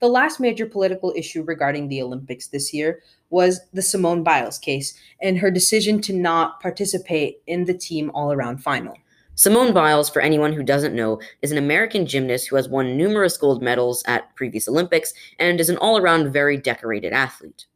The 0.00 0.08
last 0.08 0.40
major 0.40 0.64
political 0.64 1.12
issue 1.16 1.42
regarding 1.42 1.88
the 1.88 2.02
Olympics 2.02 2.46
this 2.46 2.72
year 2.72 3.02
was 3.30 3.60
the 3.72 3.82
Simone 3.82 4.22
Biles 4.22 4.58
case 4.58 4.94
and 5.20 5.38
her 5.38 5.50
decision 5.50 6.00
to 6.02 6.12
not 6.12 6.60
participate 6.60 7.42
in 7.46 7.64
the 7.64 7.74
team 7.74 8.10
all 8.14 8.32
around 8.32 8.58
final. 8.58 8.96
Simone 9.34 9.72
Biles, 9.72 10.08
for 10.08 10.20
anyone 10.20 10.52
who 10.52 10.62
doesn't 10.62 10.94
know, 10.94 11.20
is 11.42 11.52
an 11.52 11.58
American 11.58 12.06
gymnast 12.06 12.48
who 12.48 12.56
has 12.56 12.68
won 12.68 12.96
numerous 12.96 13.36
gold 13.36 13.62
medals 13.62 14.02
at 14.06 14.34
previous 14.34 14.66
Olympics 14.66 15.14
and 15.38 15.60
is 15.60 15.68
an 15.68 15.76
all 15.76 15.98
around 15.98 16.32
very 16.32 16.56
decorated 16.56 17.12
athlete. 17.12 17.66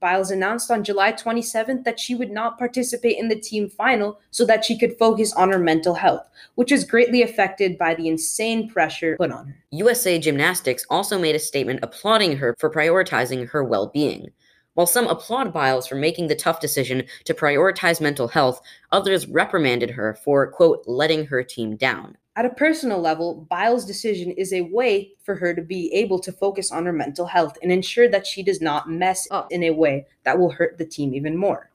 Biles 0.00 0.30
announced 0.30 0.70
on 0.70 0.84
July 0.84 1.12
27th 1.12 1.84
that 1.84 2.00
she 2.00 2.14
would 2.14 2.30
not 2.30 2.58
participate 2.58 3.18
in 3.18 3.28
the 3.28 3.38
team 3.38 3.68
final 3.68 4.18
so 4.30 4.44
that 4.46 4.64
she 4.64 4.78
could 4.78 4.98
focus 4.98 5.32
on 5.34 5.50
her 5.50 5.58
mental 5.58 5.94
health, 5.94 6.26
which 6.54 6.72
was 6.72 6.84
greatly 6.84 7.22
affected 7.22 7.78
by 7.78 7.94
the 7.94 8.08
insane 8.08 8.68
pressure 8.68 9.16
put 9.16 9.30
on 9.30 9.48
her. 9.48 9.56
USA 9.70 10.18
Gymnastics 10.18 10.84
also 10.90 11.18
made 11.18 11.36
a 11.36 11.38
statement 11.38 11.80
applauding 11.82 12.36
her 12.38 12.56
for 12.58 12.70
prioritizing 12.70 13.48
her 13.50 13.62
well 13.62 13.86
being. 13.86 14.30
While 14.74 14.86
some 14.86 15.06
applaud 15.06 15.52
Biles 15.52 15.86
for 15.86 15.96
making 15.96 16.28
the 16.28 16.34
tough 16.34 16.60
decision 16.60 17.04
to 17.24 17.34
prioritize 17.34 18.00
mental 18.00 18.28
health, 18.28 18.62
others 18.90 19.26
reprimanded 19.26 19.90
her 19.90 20.14
for, 20.14 20.50
quote, 20.50 20.82
letting 20.86 21.26
her 21.26 21.42
team 21.42 21.76
down. 21.76 22.16
At 22.36 22.46
a 22.46 22.50
personal 22.50 22.98
level, 22.98 23.46
Biles' 23.50 23.84
decision 23.84 24.30
is 24.30 24.54
a 24.54 24.62
way 24.62 25.12
for 25.22 25.34
her 25.34 25.54
to 25.54 25.60
be 25.60 25.92
able 25.92 26.18
to 26.20 26.32
focus 26.32 26.72
on 26.72 26.86
her 26.86 26.92
mental 26.92 27.26
health 27.26 27.58
and 27.62 27.70
ensure 27.70 28.08
that 28.08 28.26
she 28.26 28.42
does 28.42 28.62
not 28.62 28.88
mess 28.88 29.28
up 29.30 29.48
in 29.52 29.62
a 29.64 29.72
way 29.72 30.06
that 30.24 30.38
will 30.38 30.50
hurt 30.50 30.78
the 30.78 30.86
team 30.86 31.12
even 31.14 31.36
more. 31.36 31.68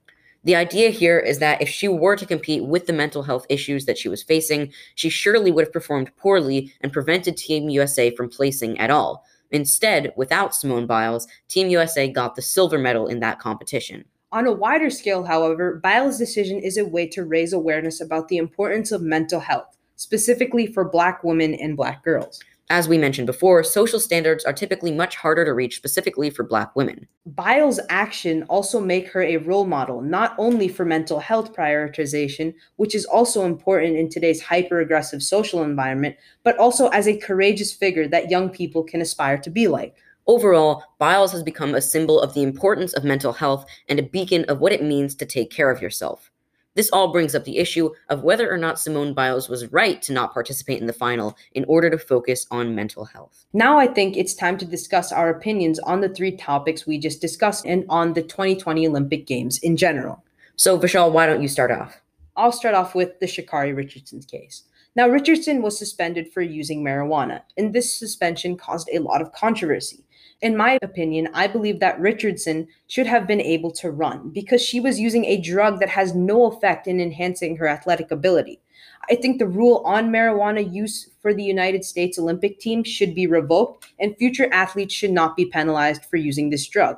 The 0.43 0.55
idea 0.55 0.89
here 0.89 1.19
is 1.19 1.37
that 1.39 1.61
if 1.61 1.69
she 1.69 1.87
were 1.87 2.15
to 2.15 2.25
compete 2.25 2.63
with 2.63 2.87
the 2.87 2.93
mental 2.93 3.21
health 3.21 3.45
issues 3.49 3.85
that 3.85 3.99
she 3.99 4.09
was 4.09 4.23
facing, 4.23 4.73
she 4.95 5.09
surely 5.09 5.51
would 5.51 5.65
have 5.65 5.73
performed 5.73 6.15
poorly 6.17 6.73
and 6.81 6.91
prevented 6.91 7.37
Team 7.37 7.69
USA 7.69 8.15
from 8.15 8.29
placing 8.29 8.79
at 8.79 8.89
all. 8.89 9.25
Instead, 9.51 10.13
without 10.15 10.55
Simone 10.55 10.85
Biles, 10.85 11.27
Team 11.47 11.69
USA 11.69 12.09
got 12.09 12.35
the 12.35 12.41
silver 12.41 12.77
medal 12.77 13.07
in 13.07 13.19
that 13.21 13.39
competition. 13.39 14.05
On 14.31 14.45
a 14.45 14.51
wider 14.51 14.89
scale, 14.89 15.23
however, 15.23 15.79
Biles' 15.81 16.17
decision 16.17 16.59
is 16.59 16.77
a 16.77 16.85
way 16.85 17.07
to 17.07 17.23
raise 17.23 17.53
awareness 17.53 18.01
about 18.01 18.27
the 18.27 18.37
importance 18.37 18.91
of 18.91 19.01
mental 19.01 19.39
health, 19.39 19.77
specifically 19.95 20.67
for 20.67 20.83
Black 20.83 21.23
women 21.23 21.53
and 21.53 21.77
Black 21.77 22.03
girls. 22.03 22.39
As 22.69 22.89
we 22.89 22.97
mentioned 22.97 23.27
before, 23.27 23.63
social 23.63 23.97
standards 23.97 24.43
are 24.43 24.51
typically 24.51 24.91
much 24.91 25.15
harder 25.15 25.45
to 25.45 25.53
reach 25.53 25.77
specifically 25.77 26.29
for 26.29 26.43
black 26.43 26.75
women. 26.75 27.07
Biles' 27.25 27.79
action 27.87 28.43
also 28.49 28.81
make 28.81 29.07
her 29.09 29.21
a 29.21 29.37
role 29.37 29.65
model 29.65 30.01
not 30.01 30.35
only 30.37 30.67
for 30.67 30.83
mental 30.83 31.21
health 31.21 31.55
prioritization, 31.55 32.53
which 32.75 32.93
is 32.93 33.05
also 33.05 33.45
important 33.45 33.95
in 33.95 34.09
today's 34.09 34.41
hyper-aggressive 34.41 35.23
social 35.23 35.63
environment, 35.63 36.17
but 36.43 36.57
also 36.57 36.89
as 36.89 37.07
a 37.07 37.15
courageous 37.17 37.71
figure 37.71 38.05
that 38.09 38.29
young 38.29 38.49
people 38.49 38.83
can 38.83 38.99
aspire 38.99 39.37
to 39.37 39.49
be 39.49 39.69
like. 39.69 39.95
Overall, 40.25 40.83
Biles 40.99 41.31
has 41.31 41.43
become 41.43 41.73
a 41.73 41.79
symbol 41.79 42.19
of 42.19 42.33
the 42.33 42.43
importance 42.43 42.91
of 42.91 43.05
mental 43.05 43.31
health 43.31 43.65
and 43.87 43.97
a 43.97 44.03
beacon 44.03 44.43
of 44.49 44.59
what 44.59 44.73
it 44.73 44.83
means 44.83 45.15
to 45.15 45.25
take 45.25 45.51
care 45.51 45.71
of 45.71 45.81
yourself. 45.81 46.31
This 46.77 46.91
all 46.91 47.11
brings 47.11 47.33
up 47.33 47.43
the 47.43 47.57
issue 47.57 47.89
of 48.07 48.21
whether 48.21 48.53
or 48.53 48.55
not 48.55 48.77
Simone 48.77 49.15
Biles 49.15 49.49
was 49.49 49.65
right 49.71 49.99
to 50.03 50.13
not 50.13 50.31
participate 50.31 50.79
in 50.79 50.85
the 50.85 50.93
final 50.93 51.35
in 51.53 51.65
order 51.67 51.89
to 51.89 51.97
focus 51.97 52.45
on 52.51 52.75
mental 52.75 53.03
health. 53.03 53.47
Now 53.51 53.79
I 53.79 53.87
think 53.87 54.15
it's 54.15 54.35
time 54.35 54.59
to 54.59 54.65
discuss 54.65 55.11
our 55.11 55.27
opinions 55.27 55.79
on 55.79 56.01
the 56.01 56.09
three 56.09 56.37
topics 56.37 56.85
we 56.85 56.99
just 56.99 57.19
discussed 57.19 57.65
and 57.65 57.83
on 57.89 58.13
the 58.13 58.21
2020 58.21 58.87
Olympic 58.87 59.25
Games 59.25 59.57
in 59.57 59.75
general. 59.75 60.23
So, 60.55 60.77
Vishal, 60.77 61.11
why 61.11 61.25
don't 61.25 61.41
you 61.41 61.47
start 61.47 61.71
off? 61.71 61.99
I'll 62.35 62.51
start 62.51 62.75
off 62.75 62.93
with 62.93 63.19
the 63.19 63.25
Sha'Carri 63.25 63.75
Richardson 63.75 64.21
case. 64.21 64.61
Now, 64.95 65.09
Richardson 65.09 65.63
was 65.63 65.79
suspended 65.79 66.31
for 66.31 66.41
using 66.41 66.83
marijuana, 66.83 67.41
and 67.57 67.73
this 67.73 67.91
suspension 67.91 68.55
caused 68.55 68.87
a 68.93 68.99
lot 68.99 69.23
of 69.23 69.31
controversy. 69.31 70.05
In 70.39 70.55
my 70.55 70.77
opinion, 70.83 71.29
I 71.33 71.47
believe 71.47 71.79
that 71.79 71.99
Richardson 71.99 72.67
should 72.85 73.07
have 73.07 73.25
been 73.25 73.41
able 73.41 73.71
to 73.71 73.89
run 73.89 74.29
because 74.29 74.61
she 74.61 74.79
was 74.79 74.99
using 74.99 75.25
a 75.25 75.41
drug 75.41 75.79
that 75.79 75.89
has 75.89 76.13
no 76.13 76.45
effect 76.45 76.85
in 76.85 77.01
enhancing 77.01 77.57
her 77.57 77.67
athletic 77.67 78.11
ability. 78.11 78.61
I 79.09 79.15
think 79.15 79.39
the 79.39 79.47
rule 79.47 79.81
on 79.83 80.11
marijuana 80.11 80.71
use 80.71 81.09
for 81.23 81.33
the 81.33 81.43
United 81.43 81.83
States 81.83 82.19
Olympic 82.19 82.59
team 82.59 82.83
should 82.83 83.15
be 83.15 83.25
revoked, 83.25 83.91
and 83.99 84.15
future 84.15 84.47
athletes 84.53 84.93
should 84.93 85.11
not 85.11 85.35
be 85.35 85.45
penalized 85.45 86.05
for 86.05 86.17
using 86.17 86.51
this 86.51 86.67
drug. 86.67 86.97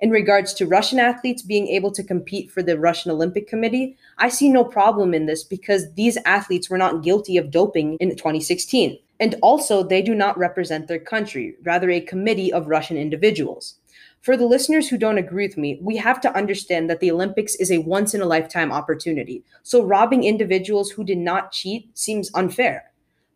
In 0.00 0.10
regards 0.10 0.52
to 0.54 0.66
Russian 0.66 0.98
athletes 0.98 1.42
being 1.42 1.68
able 1.68 1.90
to 1.92 2.02
compete 2.02 2.50
for 2.50 2.62
the 2.62 2.78
Russian 2.78 3.12
Olympic 3.12 3.46
Committee, 3.46 3.96
I 4.18 4.28
see 4.28 4.48
no 4.48 4.64
problem 4.64 5.14
in 5.14 5.26
this 5.26 5.44
because 5.44 5.92
these 5.94 6.18
athletes 6.24 6.68
were 6.68 6.78
not 6.78 7.02
guilty 7.02 7.36
of 7.36 7.50
doping 7.50 7.96
in 8.00 8.10
2016. 8.10 8.98
And 9.20 9.36
also, 9.40 9.84
they 9.84 10.02
do 10.02 10.14
not 10.14 10.36
represent 10.36 10.88
their 10.88 10.98
country, 10.98 11.54
rather, 11.62 11.88
a 11.90 12.00
committee 12.00 12.52
of 12.52 12.66
Russian 12.66 12.96
individuals. 12.96 13.76
For 14.20 14.36
the 14.36 14.46
listeners 14.46 14.88
who 14.88 14.98
don't 14.98 15.18
agree 15.18 15.46
with 15.46 15.56
me, 15.56 15.78
we 15.80 15.96
have 15.98 16.20
to 16.22 16.36
understand 16.36 16.90
that 16.90 16.98
the 16.98 17.10
Olympics 17.10 17.54
is 17.54 17.70
a 17.70 17.78
once 17.78 18.14
in 18.14 18.20
a 18.20 18.26
lifetime 18.26 18.72
opportunity. 18.72 19.44
So, 19.62 19.84
robbing 19.84 20.24
individuals 20.24 20.90
who 20.90 21.04
did 21.04 21.18
not 21.18 21.52
cheat 21.52 21.96
seems 21.96 22.30
unfair. 22.34 22.90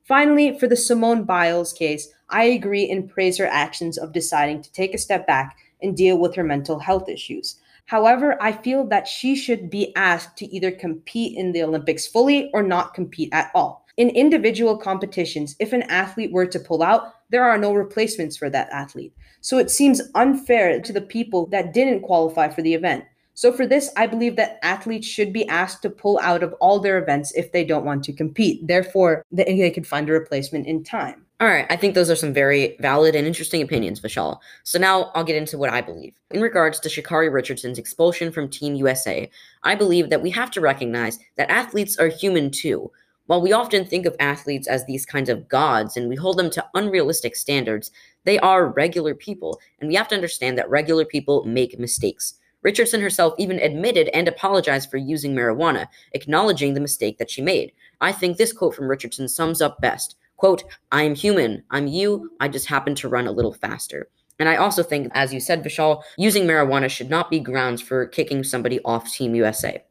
Finally, 0.05 0.59
for 0.59 0.67
the 0.67 0.77
Simone 0.77 1.25
Biles 1.25 1.73
case, 1.73 2.09
I 2.31 2.45
agree 2.45 2.91
and 2.91 3.09
praise 3.09 3.38
her 3.38 3.47
actions 3.47 3.99
of 3.99 4.12
deciding 4.12 4.62
to 4.62 4.73
take 4.73 4.95
a 4.95 4.99
step 4.99 5.27
back 5.27 5.57
and 5.82 5.97
deal 5.97 6.18
with 6.18 6.35
her 6.35 6.44
mental 6.44 6.78
health 6.78 7.08
issues. 7.08 7.61
However, 7.87 8.37
I 8.42 8.52
feel 8.52 8.87
that 8.88 9.08
she 9.08 9.35
should 9.35 9.70
be 9.70 9.94
asked 9.97 10.37
to 10.38 10.47
either 10.54 10.70
compete 10.70 11.38
in 11.38 11.52
the 11.52 11.62
Olympics 11.62 12.06
fully 12.06 12.50
or 12.52 12.62
not 12.62 12.92
compete 12.92 13.30
at 13.32 13.50
all. 13.54 13.87
In 13.97 14.11
individual 14.11 14.76
competitions, 14.76 15.56
if 15.58 15.73
an 15.73 15.82
athlete 15.85 16.30
were 16.30 16.47
to 16.47 16.61
pull 16.61 16.82
out, 16.82 17.14
there 17.30 17.44
are 17.44 17.58
no 17.58 17.73
replacements 17.73 18.37
for 18.37 18.50
that 18.50 18.68
athlete. 18.70 19.12
So 19.40 19.58
it 19.58 19.70
seems 19.70 20.02
unfair 20.14 20.80
to 20.80 20.92
the 20.92 21.00
people 21.00 21.47
that 21.47 21.73
didn't 21.73 22.02
qualify 22.02 22.49
for 22.49 22.62
the 22.62 22.75
event. 22.75 23.04
So 23.35 23.52
for 23.52 23.66
this, 23.66 23.90
I 23.97 24.06
believe 24.06 24.37
that 24.37 24.58
athletes 24.62 25.06
should 25.06 25.32
be 25.32 25.49
asked 25.49 25.80
to 25.82 25.90
pull 25.90 26.18
out 26.18 26.42
of 26.42 26.54
all 26.54 26.80
their 26.80 26.99
events 26.99 27.32
if 27.37 27.52
they 27.52 27.64
don't 27.64 27.85
want 27.85 28.02
to 28.04 28.12
compete. 28.12 28.66
Therefore, 28.66 29.25
they 29.30 29.70
could 29.70 29.87
find 29.87 30.11
a 30.11 30.12
replacement 30.12 30.66
in 30.66 30.85
time. 30.85 31.25
All 31.40 31.47
right, 31.47 31.66
I 31.71 31.76
think 31.76 31.95
those 31.95 32.11
are 32.11 32.16
some 32.16 32.35
very 32.35 32.76
valid 32.80 33.14
and 33.14 33.25
interesting 33.25 33.62
opinions, 33.62 34.00
Vishal. 34.00 34.40
So 34.64 34.76
now 34.76 35.12
I'll 35.14 35.23
get 35.23 35.37
into 35.37 35.57
what 35.57 35.71
I 35.71 35.80
believe. 35.80 36.14
In 36.33 36.40
regards 36.40 36.80
to 36.80 36.88
Sha'Carri 36.88 37.33
Richardson's 37.33 37.79
expulsion 37.79 38.33
from 38.33 38.48
Team 38.48 38.74
USA, 38.74 39.31
I 39.62 39.77
believe 39.77 40.11
that 40.11 40.20
we 40.20 40.31
have 40.31 40.51
to 40.51 40.61
recognize 40.61 41.20
that 41.37 41.48
athletes 41.48 41.96
are 41.96 42.09
human 42.09 42.51
too. 42.51 42.90
While 43.27 43.40
we 43.40 43.53
often 43.53 43.85
think 43.85 44.05
of 44.05 44.16
athletes 44.18 44.66
as 44.66 44.85
these 44.87 45.07
kinds 45.07 45.29
of 45.29 45.48
gods 45.48 45.96
and 45.96 46.09
we 46.09 46.16
hold 46.16 46.38
them 46.38 46.51
to 46.51 46.66
unrealistic 46.74 47.37
standards, 47.37 47.92
they 48.24 48.40
are 48.40 48.66
regular 48.66 49.14
people, 49.14 49.61
and 49.79 49.87
we 49.87 49.94
have 49.94 50.09
to 50.09 50.16
understand 50.16 50.59
that 50.59 50.68
regular 50.68 51.05
people 51.05 51.44
make 51.44 51.79
mistakes. 51.79 52.35
Richardson 52.62 53.01
herself 53.01 53.35
even 53.38 53.61
admitted 53.61 54.09
and 54.12 54.27
apologized 54.27 54.90
for 54.90 54.96
using 54.96 55.37
marijuana, 55.37 55.87
acknowledging 56.14 56.74
the 56.74 56.81
mistake 56.81 57.18
that 57.18 57.31
she 57.31 57.42
made. 57.42 57.70
I 58.01 58.11
think 58.11 58.38
this 58.38 58.53
quote 58.53 58.74
from 58.74 58.88
Richardson 58.88 59.29
sums 59.29 59.62
up 59.62 59.81
best. 59.81 60.16
Quote, 60.38 60.64
I 60.92 61.03
am 61.03 61.14
human. 61.14 61.64
I'm 61.70 61.88
you. 61.88 62.31
I 62.40 62.48
just 62.48 62.66
happen 62.66 62.94
to 62.96 63.09
run 63.09 63.27
a 63.27 63.33
little 63.33 63.53
faster. 63.53 64.09
And 64.38 64.48
I 64.48 64.55
also 64.55 64.85
think, 64.85 65.11
as 65.12 65.35
you 65.35 65.40
said, 65.40 65.64
Vishal, 65.64 66.03
using 66.16 66.44
marijuana 66.44 66.88
should 66.88 67.11
not 67.11 67.29
be 67.29 67.40
grounds 67.40 67.83
for 67.83 68.07
kicking 68.07 68.44
somebody 68.44 68.81
off 68.85 69.12
Team 69.12 69.35
USA. 69.35 69.83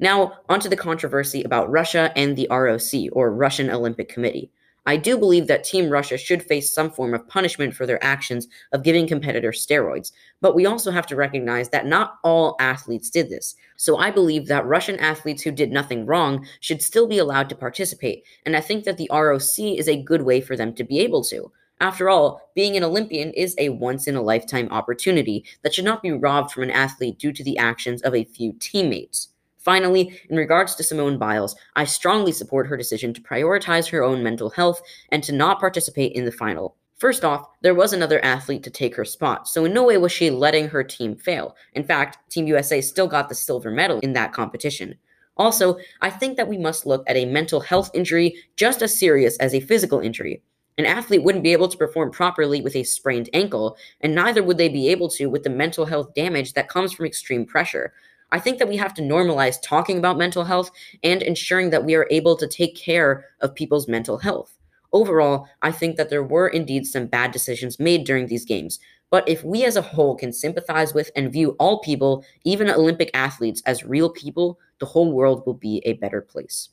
Now, 0.00 0.38
onto 0.48 0.70
the 0.70 0.76
controversy 0.76 1.44
about 1.44 1.70
Russia 1.70 2.10
and 2.16 2.34
the 2.34 2.48
ROC, 2.50 3.10
or 3.12 3.32
Russian 3.32 3.70
Olympic 3.70 4.08
Committee. 4.08 4.50
I 4.86 4.98
do 4.98 5.16
believe 5.16 5.46
that 5.46 5.64
Team 5.64 5.88
Russia 5.88 6.18
should 6.18 6.42
face 6.42 6.74
some 6.74 6.90
form 6.90 7.14
of 7.14 7.26
punishment 7.26 7.74
for 7.74 7.86
their 7.86 8.02
actions 8.04 8.48
of 8.72 8.82
giving 8.82 9.06
competitors 9.06 9.66
steroids, 9.66 10.12
but 10.42 10.54
we 10.54 10.66
also 10.66 10.90
have 10.90 11.06
to 11.06 11.16
recognize 11.16 11.70
that 11.70 11.86
not 11.86 12.18
all 12.22 12.56
athletes 12.60 13.08
did 13.08 13.30
this. 13.30 13.56
So 13.76 13.96
I 13.96 14.10
believe 14.10 14.46
that 14.48 14.66
Russian 14.66 14.98
athletes 14.98 15.42
who 15.42 15.50
did 15.52 15.72
nothing 15.72 16.04
wrong 16.04 16.46
should 16.60 16.82
still 16.82 17.06
be 17.06 17.18
allowed 17.18 17.48
to 17.48 17.54
participate, 17.54 18.24
and 18.44 18.54
I 18.54 18.60
think 18.60 18.84
that 18.84 18.98
the 18.98 19.10
ROC 19.10 19.58
is 19.58 19.88
a 19.88 20.02
good 20.02 20.22
way 20.22 20.40
for 20.40 20.56
them 20.56 20.74
to 20.74 20.84
be 20.84 20.98
able 21.00 21.24
to. 21.24 21.50
After 21.80 22.08
all, 22.08 22.50
being 22.54 22.76
an 22.76 22.84
Olympian 22.84 23.32
is 23.32 23.54
a 23.58 23.70
once 23.70 24.06
in 24.06 24.14
a 24.14 24.22
lifetime 24.22 24.68
opportunity 24.70 25.44
that 25.62 25.74
should 25.74 25.84
not 25.84 26.02
be 26.02 26.12
robbed 26.12 26.52
from 26.52 26.62
an 26.62 26.70
athlete 26.70 27.18
due 27.18 27.32
to 27.32 27.42
the 27.42 27.58
actions 27.58 28.00
of 28.02 28.14
a 28.14 28.24
few 28.24 28.54
teammates. 28.60 29.28
Finally, 29.64 30.20
in 30.28 30.36
regards 30.36 30.74
to 30.74 30.82
Simone 30.82 31.16
Biles, 31.16 31.56
I 31.74 31.84
strongly 31.84 32.32
support 32.32 32.66
her 32.66 32.76
decision 32.76 33.14
to 33.14 33.22
prioritize 33.22 33.88
her 33.88 34.02
own 34.02 34.22
mental 34.22 34.50
health 34.50 34.82
and 35.08 35.24
to 35.24 35.32
not 35.32 35.58
participate 35.58 36.12
in 36.12 36.26
the 36.26 36.32
final. 36.32 36.76
First 36.98 37.24
off, 37.24 37.48
there 37.62 37.74
was 37.74 37.92
another 37.92 38.22
athlete 38.22 38.62
to 38.64 38.70
take 38.70 38.94
her 38.94 39.04
spot, 39.04 39.48
so 39.48 39.64
in 39.64 39.72
no 39.72 39.84
way 39.84 39.96
was 39.96 40.12
she 40.12 40.30
letting 40.30 40.68
her 40.68 40.84
team 40.84 41.16
fail. 41.16 41.56
In 41.72 41.82
fact, 41.82 42.30
Team 42.30 42.46
USA 42.46 42.80
still 42.80 43.08
got 43.08 43.28
the 43.28 43.34
silver 43.34 43.70
medal 43.70 43.98
in 44.00 44.12
that 44.12 44.32
competition. 44.32 44.96
Also, 45.36 45.78
I 46.00 46.10
think 46.10 46.36
that 46.36 46.48
we 46.48 46.58
must 46.58 46.86
look 46.86 47.02
at 47.08 47.16
a 47.16 47.24
mental 47.24 47.60
health 47.60 47.90
injury 47.94 48.36
just 48.56 48.82
as 48.82 48.96
serious 48.96 49.36
as 49.38 49.54
a 49.54 49.60
physical 49.60 49.98
injury. 49.98 50.42
An 50.76 50.86
athlete 50.86 51.22
wouldn't 51.22 51.44
be 51.44 51.52
able 51.52 51.68
to 51.68 51.78
perform 51.78 52.10
properly 52.10 52.60
with 52.60 52.76
a 52.76 52.82
sprained 52.82 53.30
ankle, 53.32 53.76
and 54.00 54.14
neither 54.14 54.42
would 54.42 54.58
they 54.58 54.68
be 54.68 54.88
able 54.88 55.08
to 55.10 55.26
with 55.26 55.42
the 55.42 55.50
mental 55.50 55.86
health 55.86 56.14
damage 56.14 56.52
that 56.52 56.68
comes 56.68 56.92
from 56.92 57.06
extreme 57.06 57.46
pressure. 57.46 57.92
I 58.32 58.40
think 58.40 58.58
that 58.58 58.68
we 58.68 58.76
have 58.76 58.94
to 58.94 59.02
normalize 59.02 59.62
talking 59.62 59.98
about 59.98 60.18
mental 60.18 60.44
health 60.44 60.70
and 61.02 61.22
ensuring 61.22 61.70
that 61.70 61.84
we 61.84 61.94
are 61.94 62.08
able 62.10 62.36
to 62.36 62.48
take 62.48 62.76
care 62.76 63.26
of 63.40 63.54
people's 63.54 63.88
mental 63.88 64.18
health. 64.18 64.58
Overall, 64.92 65.48
I 65.62 65.72
think 65.72 65.96
that 65.96 66.10
there 66.10 66.22
were 66.22 66.48
indeed 66.48 66.86
some 66.86 67.06
bad 67.06 67.32
decisions 67.32 67.80
made 67.80 68.04
during 68.04 68.26
these 68.26 68.44
games. 68.44 68.78
But 69.10 69.28
if 69.28 69.44
we 69.44 69.64
as 69.64 69.76
a 69.76 69.82
whole 69.82 70.16
can 70.16 70.32
sympathize 70.32 70.94
with 70.94 71.10
and 71.14 71.32
view 71.32 71.56
all 71.58 71.80
people, 71.80 72.24
even 72.44 72.70
Olympic 72.70 73.10
athletes, 73.14 73.62
as 73.66 73.84
real 73.84 74.10
people, 74.10 74.58
the 74.80 74.86
whole 74.86 75.12
world 75.12 75.44
will 75.46 75.54
be 75.54 75.82
a 75.84 75.92
better 75.94 76.20
place. 76.20 76.70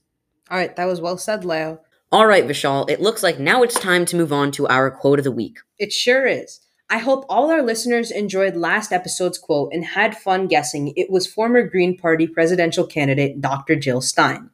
All 0.50 0.58
right, 0.58 0.76
that 0.76 0.86
was 0.86 1.02
well 1.02 1.18
said, 1.18 1.46
Leo. 1.46 1.82
All 2.12 2.28
right, 2.28 2.46
Vishal, 2.46 2.90
it 2.90 3.00
looks 3.00 3.24
like 3.24 3.40
now 3.40 3.64
it's 3.64 3.80
time 3.80 4.06
to 4.06 4.16
move 4.18 4.34
on 4.34 4.52
to 4.52 4.68
our 4.68 4.92
quote 4.92 5.20
of 5.20 5.24
the 5.24 5.32
week. 5.32 5.60
It 5.80 5.94
sure 5.94 6.26
is. 6.26 6.60
I 6.92 6.98
hope 6.98 7.26
all 7.30 7.50
our 7.50 7.62
listeners 7.62 8.12
enjoyed 8.12 8.58
last 8.58 8.92
episode's 8.92 9.38
quote 9.38 9.72
and 9.74 9.86
had 9.86 10.18
fun 10.18 10.48
guessing 10.48 10.92
it 10.98 11.10
was 11.10 11.26
former 11.26 11.64
Green 11.64 11.98
Party 11.98 12.28
presidential 12.28 12.86
candidate 12.86 13.40
Dr. 13.40 13.78
Jill 13.78 14.02
Stein. 14.02 14.50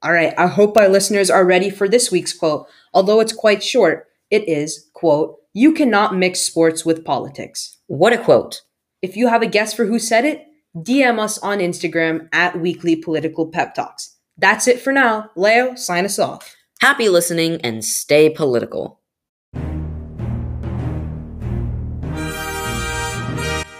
All 0.00 0.12
right, 0.12 0.32
I 0.38 0.46
hope 0.46 0.76
our 0.76 0.88
listeners 0.88 1.28
are 1.28 1.44
ready 1.44 1.68
for 1.68 1.88
this 1.88 2.12
week's 2.12 2.32
quote. 2.32 2.68
Although 2.94 3.18
it's 3.18 3.32
quite 3.32 3.64
short, 3.64 4.06
it 4.30 4.48
is, 4.48 4.88
quote, 4.94 5.40
you 5.54 5.72
cannot 5.72 6.14
mix 6.14 6.38
sports 6.38 6.86
with 6.86 7.04
politics. 7.04 7.78
What 7.88 8.12
a 8.12 8.18
quote. 8.18 8.62
If 9.02 9.16
you 9.16 9.26
have 9.26 9.42
a 9.42 9.46
guess 9.46 9.74
for 9.74 9.86
who 9.86 9.98
said 9.98 10.24
it, 10.24 10.46
DM 10.76 11.18
us 11.18 11.36
on 11.38 11.58
Instagram 11.58 12.28
at 12.32 12.60
Weekly 12.60 12.94
Political 12.94 13.48
Pep 13.48 13.74
Talks. 13.74 14.14
That's 14.38 14.68
it 14.68 14.80
for 14.80 14.92
now. 14.92 15.30
Leo, 15.34 15.74
sign 15.74 16.04
us 16.04 16.20
off. 16.20 16.54
Happy 16.80 17.08
listening 17.08 17.60
and 17.62 17.84
stay 17.84 18.30
political. 18.30 19.00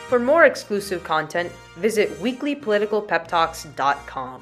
For 0.09 0.19
more 0.21 0.45
exclusive 0.45 1.03
content, 1.03 1.51
visit 1.77 2.11
weeklypoliticalpeptalks.com. 2.21 4.40